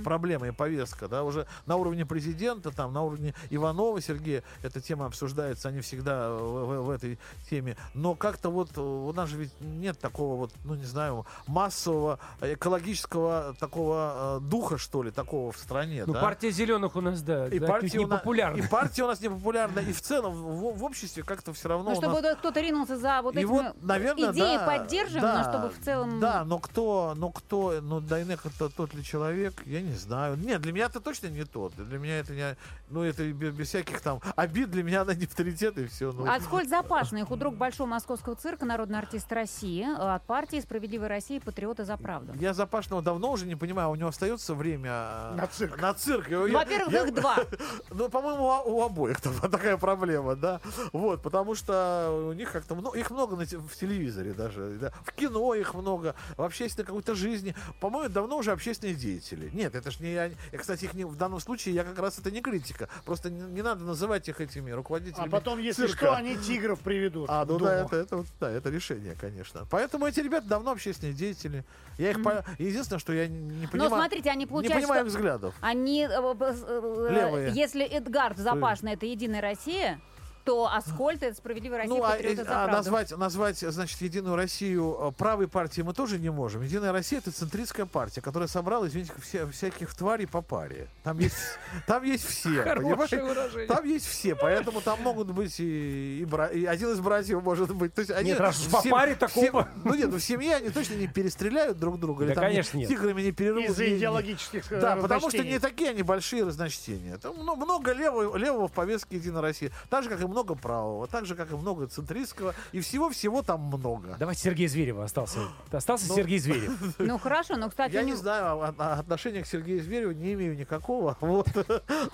[0.04, 5.06] проблема и повестка, да, уже на уровне президента, там, на уровне Иванова Сергея эта тема
[5.06, 7.18] обсуждается, они всегда в, в- в этой
[7.50, 11.26] теме, но как-то вот э, у нас же ведь нет такого вот, ну, не знаю,
[11.46, 16.20] массового экологического такого э, духа, что ли, такого в стране, Ну, да.
[16.20, 18.56] партия зеленых у нас, да, И да, партия, не на- популярна.
[18.58, 21.90] и партия у нас не популярна, и в целом в, в обществе как-то все равно
[21.90, 25.38] Ну, чтобы нас- кто-то ринулся за вот и этими вот, наверное, идеи да, поддержим, да,
[25.44, 26.20] но чтобы в целом...
[26.20, 30.36] Да, но кто, но кто, ну Дайнек это тот ли человек, я не знаю.
[30.36, 31.74] Нет, для меня это точно не тот.
[31.76, 32.56] Для меня это не,
[32.90, 36.12] ну это без, без всяких там обид, для меня она не авторитет и все.
[36.12, 41.40] Ну, Аскольд Запашный, худрук Большого Московского цирка, народный артист России, э, от партии «Справедливая Россия.
[41.40, 42.32] Патриоты за правду».
[42.38, 45.80] я Запашного давно уже не понимаю, у него остается время э, На цирк.
[45.80, 46.28] На цирк.
[46.30, 47.36] Ну, Во-первых, я- их два.
[47.90, 50.60] Ну, по-моему, у, у обоих там такая проблема, да.
[50.92, 54.92] Вот, потому что у них как-то много, их много на в телевизоре даже, да.
[55.04, 57.54] в кино их много, в общественной какой-то жизни.
[57.80, 59.50] По-моему, давно уже общественные деятели.
[59.54, 62.18] Нет, это ж не я, я, кстати, их не, в данном случае я как раз
[62.18, 62.88] это не критика.
[63.04, 66.06] Просто не, не надо называть их этими руководителями А потом, если цирка.
[66.06, 67.26] что, они тигров приведут.
[67.30, 69.66] А, ну да, это, это, да, это решение, конечно.
[69.70, 71.64] Поэтому эти ребята давно общественные деятели.
[71.98, 73.90] Я их по- Единственное, что я не Но понимаю.
[73.90, 75.54] смотрите, они не получают, понимаю что их взглядов.
[75.60, 77.52] они, э, э, э, Левые.
[77.54, 80.00] если Эдгард Запашный это Единая Россия,
[80.44, 81.96] то Аскольд это Справедливая Россия.
[81.96, 82.76] Ну, а, Патриоты за а правду.
[82.76, 86.62] назвать, назвать, значит, Единую Россию э, правой партией мы тоже не можем.
[86.62, 90.88] Единая Россия это центристская партия, которая собрала, извините, все, всяких тварей по паре.
[91.02, 91.34] Там есть,
[91.86, 92.62] там есть все.
[92.62, 93.22] Хорошее понимаете?
[93.22, 93.66] выражение.
[93.66, 97.74] Там есть все, поэтому там могут быть и, и бра- и один из братьев может
[97.74, 97.94] быть.
[97.94, 100.94] То есть они Нет, раз по паре такого- ну нет, ну в семье они точно
[100.94, 102.24] не перестреляют друг друга.
[102.26, 102.88] или Да, конечно, нет.
[102.88, 103.64] Тиграми не перервут.
[103.70, 107.16] Из-за идеологических э, да, потому что не такие они большие разночтения.
[107.16, 109.72] Там мно- много левого, левого в повестке Единой России.
[109.88, 111.06] Так же, как и много правого.
[111.06, 112.54] Так же, как и много центристского.
[112.72, 114.16] И всего-всего там много.
[114.18, 115.38] Давайте Сергей Зверева остался.
[115.70, 116.72] Остался Ну, Сергей Зверев.
[116.98, 120.56] Ну хорошо, но, кстати, Я не знаю, а- а отношения к Сергею Звереву не имею
[120.56, 121.16] никакого.
[121.24, 121.46] Вот.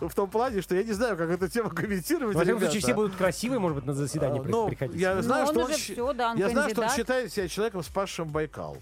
[0.01, 2.37] В том плане, что я не знаю, как эту тему комментировать.
[2.37, 5.01] Во всяком случае, все будут красивые, может быть, на заседание при- приходить.
[5.01, 5.73] Я знаю, что он,
[6.91, 8.77] считает себя человеком, спасшим Байкал.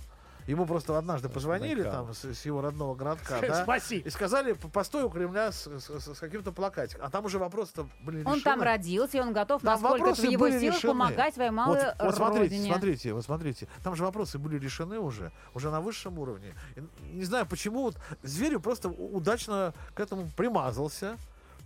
[0.49, 3.99] Ему просто однажды позвонили там с, с его родного городка, да, Спаси.
[3.99, 7.05] и сказали, «П- постой у Кремля с, с- с каким-то плакатиком.
[7.05, 8.42] А там уже вопросы-то были он решены.
[8.42, 10.92] там родился, и он готов, Там насколько в его силах, решены.
[10.94, 12.72] помогать своей малой вот, вот смотрите, родине.
[12.72, 13.68] смотрите, вот смотрите.
[13.84, 16.55] Там же вопросы были решены уже, уже на высшем уровне.
[16.76, 16.80] И
[17.16, 21.16] не знаю, почему вот Зверю просто удачно к этому примазался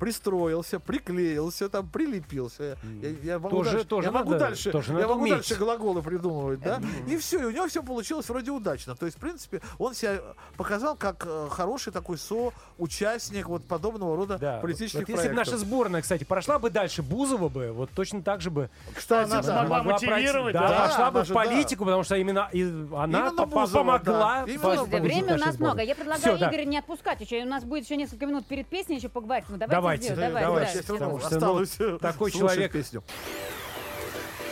[0.03, 2.77] пристроился, приклеился, там прилепился.
[3.01, 5.33] Я, я могу, Тоже- дальше, тоже я могу надо- дальше, тоже я могу уметь.
[5.35, 6.81] дальше глаголы придумывать, да?
[7.07, 8.97] И все, и у него все получилось вроде удачно.
[8.97, 10.21] То есть, в принципе, он себя
[10.57, 14.59] показал как э, хороший такой соучастник вот подобного рода Да.
[14.61, 15.55] политических Вот если бы проектов.
[15.55, 19.41] наша сборная, кстати, прошла бы дальше Бузова бы, вот точно так же бы Кстати, она
[19.43, 19.53] да.
[19.55, 20.89] смогла пройти- мотивировать, да, да.
[20.89, 24.45] пошла бы в политику, потому что именно и она Именно Бузова, помогла.
[24.47, 24.53] да.
[24.53, 25.59] Именно времени у нас сборной.
[25.59, 25.83] много.
[25.83, 26.49] Я предлагаю да.
[26.49, 27.43] Игоря не отпускать еще.
[27.45, 29.45] У нас будет еще несколько минут перед песней еще поговорить.
[29.49, 30.83] Ну, давайте, Давайте, давайте, давайте.
[30.83, 32.73] да, Потому что, ну, такой человек.
[32.73, 33.03] песню.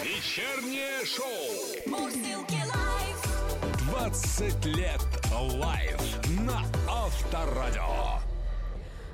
[0.02, 1.26] Вечернее шоу.
[1.86, 3.90] Мурзилки Live.
[3.90, 5.00] 20 лет
[5.32, 6.00] Live
[6.40, 8.19] на Авторадио.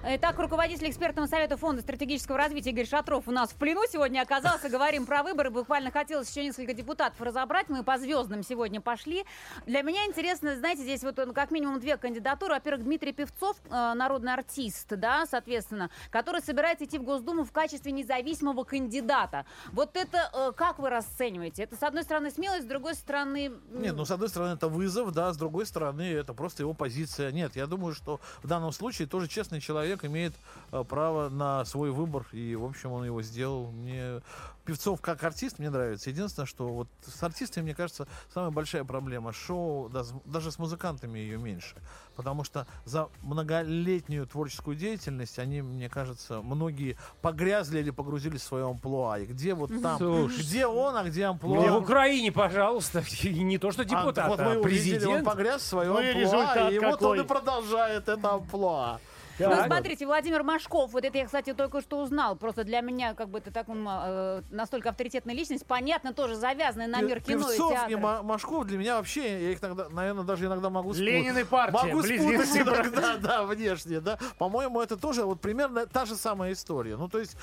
[0.09, 4.69] Итак, руководитель экспертного совета Фонда стратегического развития Игорь Шатров у нас в плену сегодня оказался.
[4.69, 5.51] Говорим про выборы.
[5.51, 7.69] Буквально хотелось еще несколько депутатов разобрать.
[7.69, 9.25] Мы по звездам сегодня пошли.
[9.67, 12.55] Для меня интересно, знаете, здесь вот ну, как минимум две кандидатуры.
[12.55, 17.91] Во-первых, Дмитрий Певцов, э, народный артист, да, соответственно, который собирается идти в Госдуму в качестве
[17.91, 19.45] независимого кандидата.
[19.73, 21.65] Вот это э, как вы расцениваете?
[21.65, 23.51] Это, с одной стороны, смелость, с другой стороны...
[23.73, 27.33] Нет, ну, с одной стороны, это вызов, да, с другой стороны, это просто его позиция.
[27.33, 30.35] Нет, я думаю, что в данном случае тоже честный человек имеет
[30.73, 33.71] э, право на свой выбор, и, в общем, он его сделал.
[33.71, 34.21] Мне
[34.67, 36.11] Певцов как артист мне нравится.
[36.11, 39.89] Единственное, что вот с артистами, мне кажется, самая большая проблема шоу,
[40.25, 41.77] даже с музыкантами ее меньше.
[42.17, 48.69] Потому что за многолетнюю творческую деятельность они, мне кажется, многие погрязли или погрузились в свое
[48.69, 49.21] амплуа.
[49.21, 50.41] И где вот там, Слушай.
[50.41, 51.55] где он, а где амплуа?
[51.55, 54.95] Ну, в Украине, пожалуйста, и не то что А, депутат, вот а, мы его видели,
[54.95, 55.27] он президент.
[55.27, 59.01] погряз в своем Ну и амплуа, результат и вот он и продолжает это амплуа.
[59.39, 62.37] Ну, смотрите, Владимир Машков, вот это я, кстати, только что узнал.
[62.37, 65.67] Просто для меня, как бы, это так, он, э, настолько авторитетная личность.
[65.67, 67.99] Понятно, тоже завязанный на мир кино и Певцов и театра.
[67.99, 71.13] Ма- Машков для меня вообще, я их иногда, наверное, даже иногда могу спутать.
[71.13, 74.19] Ленин и партия, Могу спутать иногда, да, внешне, да.
[74.39, 76.97] По-моему, это тоже вот примерно та же самая история.
[76.97, 77.37] Ну, то есть,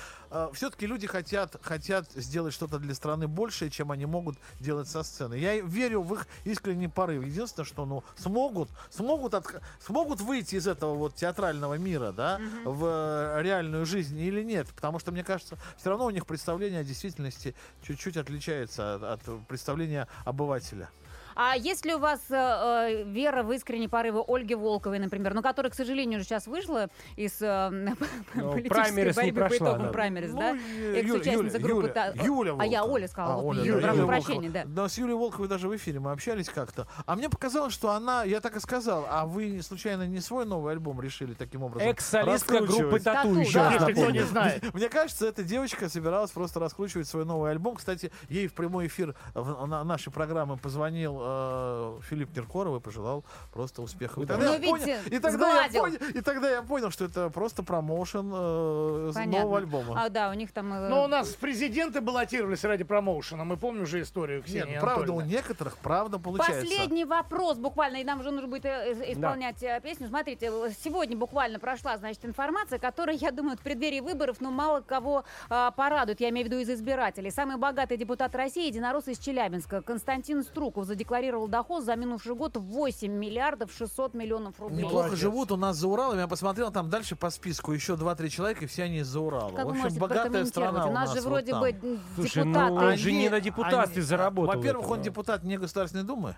[0.52, 5.34] все-таки люди хотят, хотят сделать что-то для страны большее, чем они могут делать со сцены.
[5.34, 7.24] Я верю в их искренний порыв.
[7.24, 12.84] Единственное, что, ну, смогут, смогут, отх- смогут выйти из этого вот театрального мира, да, в
[12.84, 14.68] э, реальную жизнь или нет.
[14.74, 19.46] Потому что, мне кажется, все равно у них представление о действительности чуть-чуть отличается от, от
[19.46, 20.88] представления обывателя.
[21.36, 25.42] А есть ли у вас э, э, вера в искренние порывы Ольги Волковой, например, ну,
[25.42, 27.70] которая, к сожалению, уже сейчас вышла из э,
[28.34, 29.92] Ну, политической борьбы по прошла, итогам да.
[29.92, 30.56] праймерис, Ну, да?
[30.98, 31.86] Экс-участница Юля- группы...
[31.88, 32.84] Юля- та- Юля А я.
[32.84, 34.62] Оля сказала, А, Оля, Юля, да, прошу Юля прощения, да.
[34.66, 36.86] Да, с Юлией Волковой даже в эфире мы общались как-то.
[37.06, 40.72] А мне показалось, что она, я так и сказал, а вы случайно не свой новый
[40.72, 43.04] альбом решили таким образом Экс-солистка группы раскручивать?
[43.04, 43.72] Тату, да.
[43.72, 44.62] Если кто не знает.
[44.74, 47.76] Мне кажется, эта девочка собиралась просто раскручивать свой новый альбом.
[47.76, 53.24] Кстати, ей в прямой эфир в- на нашей программы позвонил э, Филипп Киркоров и пожелал
[53.52, 54.24] просто успехов.
[54.24, 57.30] И тогда, Ну, я понял, и, тогда я понял, и тогда я понял, что это
[57.30, 59.40] просто промоушен э, Понятно.
[59.40, 60.04] нового альбома.
[60.04, 60.72] А, да, у них там...
[60.72, 63.44] э, Но у нас президенты баллотировались ради промоушена.
[63.44, 66.62] Мы помним же историю Нет, Ксении ну, правда, у некоторых правда получается.
[66.62, 70.08] Последний вопрос буквально, и нам уже нужно будет э, э, исполнять э, песню.
[70.08, 74.80] Смотрите, э, сегодня буквально прошла, значит, информация, которая, я думаю, в преддверии выборов, ну, мало
[74.80, 77.30] кого а, порадует, я имею в виду из избирателей.
[77.30, 81.13] Самый богатый депутат России, единорос из Челябинска, Константин Струков, задекларировал
[81.48, 84.78] доход за минувший год в 8 миллиардов 600 миллионов рублей.
[84.78, 85.18] Неплохо Молодец.
[85.20, 86.18] живут у нас за Уралом.
[86.18, 89.50] Я посмотрел там дальше по списку еще 2-3 человека, и все они из-за Урала.
[89.54, 91.60] Как в общем, богатая страна У нас же вот вроде там.
[91.60, 92.86] бы м, Слушай, ну, депутаты...
[92.86, 96.36] он же не на депутатстве они- заработал Во-первых, он депутат не Государственной Думы,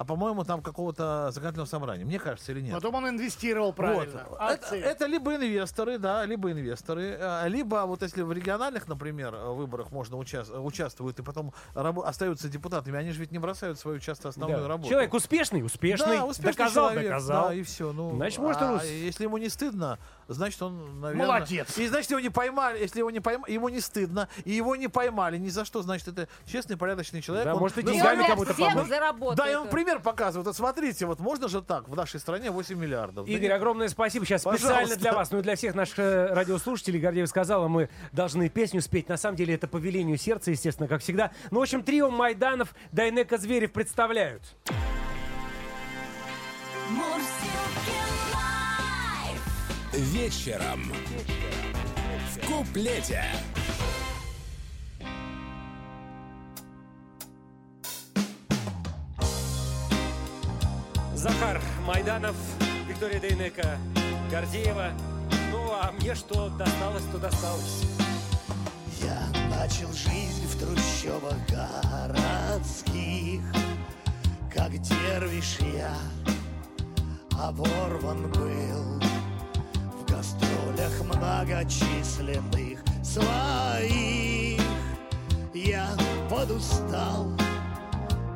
[0.00, 2.06] а, по-моему, там какого-то законодательного собрания.
[2.06, 2.72] Мне кажется, или нет?
[2.72, 4.24] Потом он инвестировал правильно.
[4.30, 4.36] Вот.
[4.40, 4.80] Это, Акции.
[4.80, 10.16] это либо инвесторы, да, либо инвесторы, а, либо вот если в региональных, например, выборах можно
[10.16, 14.62] участ- участвуют и потом рабо- остаются депутатами, они же ведь не бросают свою часто основную
[14.62, 14.68] Да.
[14.68, 14.88] работу.
[14.88, 17.48] Человек успешный, успешный, да, успешный доказал, человек, доказал.
[17.48, 17.92] Да, и все.
[17.92, 19.98] Ну, Значит, может, а и ус- если ему не стыдно,
[20.34, 21.26] значит, он, наверное...
[21.26, 21.76] Молодец.
[21.78, 24.88] И значит, его не поймали, если его не поймали, ему не стыдно, и его не
[24.88, 27.44] поймали ни за что, значит, это честный, порядочный человек.
[27.46, 28.54] Да, Он может, и деньгами кому-то
[28.84, 29.38] заработает.
[29.38, 30.46] Да, и он пример показывает.
[30.46, 33.26] Вот смотрите, вот можно же так в нашей стране 8 миллиардов.
[33.26, 34.24] Да Игорь, не- огромное спасибо.
[34.24, 34.68] Сейчас Пожалуйста.
[34.68, 38.80] специально для вас, ну и для всех наших э, радиослушателей, Гордеев сказала, мы должны песню
[38.80, 39.08] спеть.
[39.08, 41.32] На самом деле это по велению сердца, естественно, как всегда.
[41.50, 44.42] Ну, в общем, трио Майданов, Дайнека Зверев представляют.
[46.90, 47.59] Live.
[49.92, 50.92] Вечером.
[52.32, 53.24] В куплете.
[61.14, 62.36] Захар Майданов,
[62.88, 63.78] Виктория Дейнека,
[64.30, 64.92] Гордеева.
[65.50, 67.82] Ну, а мне что досталось, то досталось.
[69.02, 73.40] Я начал жизнь в трущобах городских,
[74.54, 75.96] Как дервиш я
[77.42, 78.99] оборван был В
[80.20, 84.60] гастролях многочисленных своих
[85.54, 85.88] Я
[86.28, 87.32] подустал,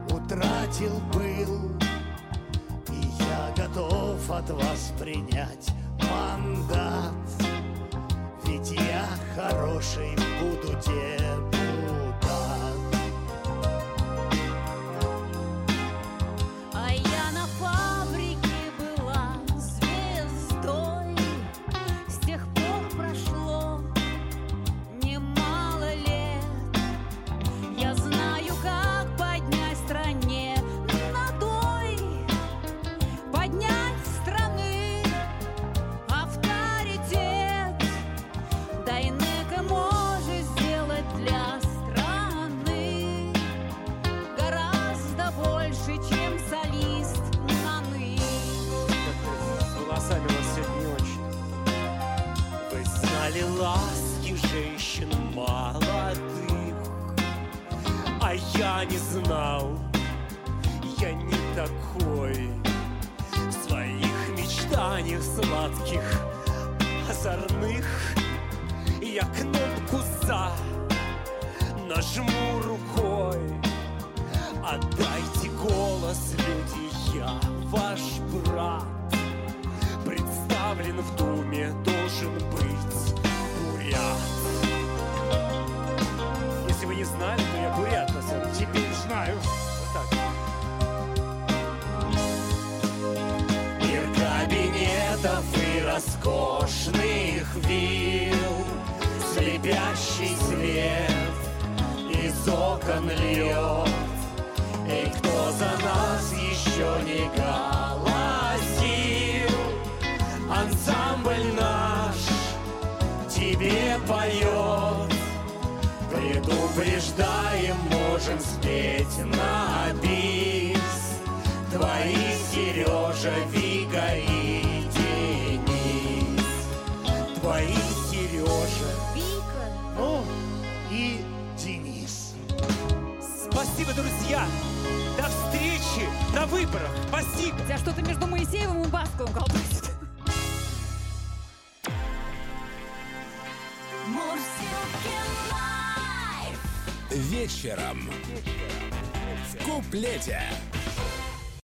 [0.08, 1.72] утратил был
[2.90, 5.68] И я готов от вас принять
[6.10, 7.12] мандат
[8.46, 11.53] ведь я хороший буду депутат.
[59.14, 59.28] Я не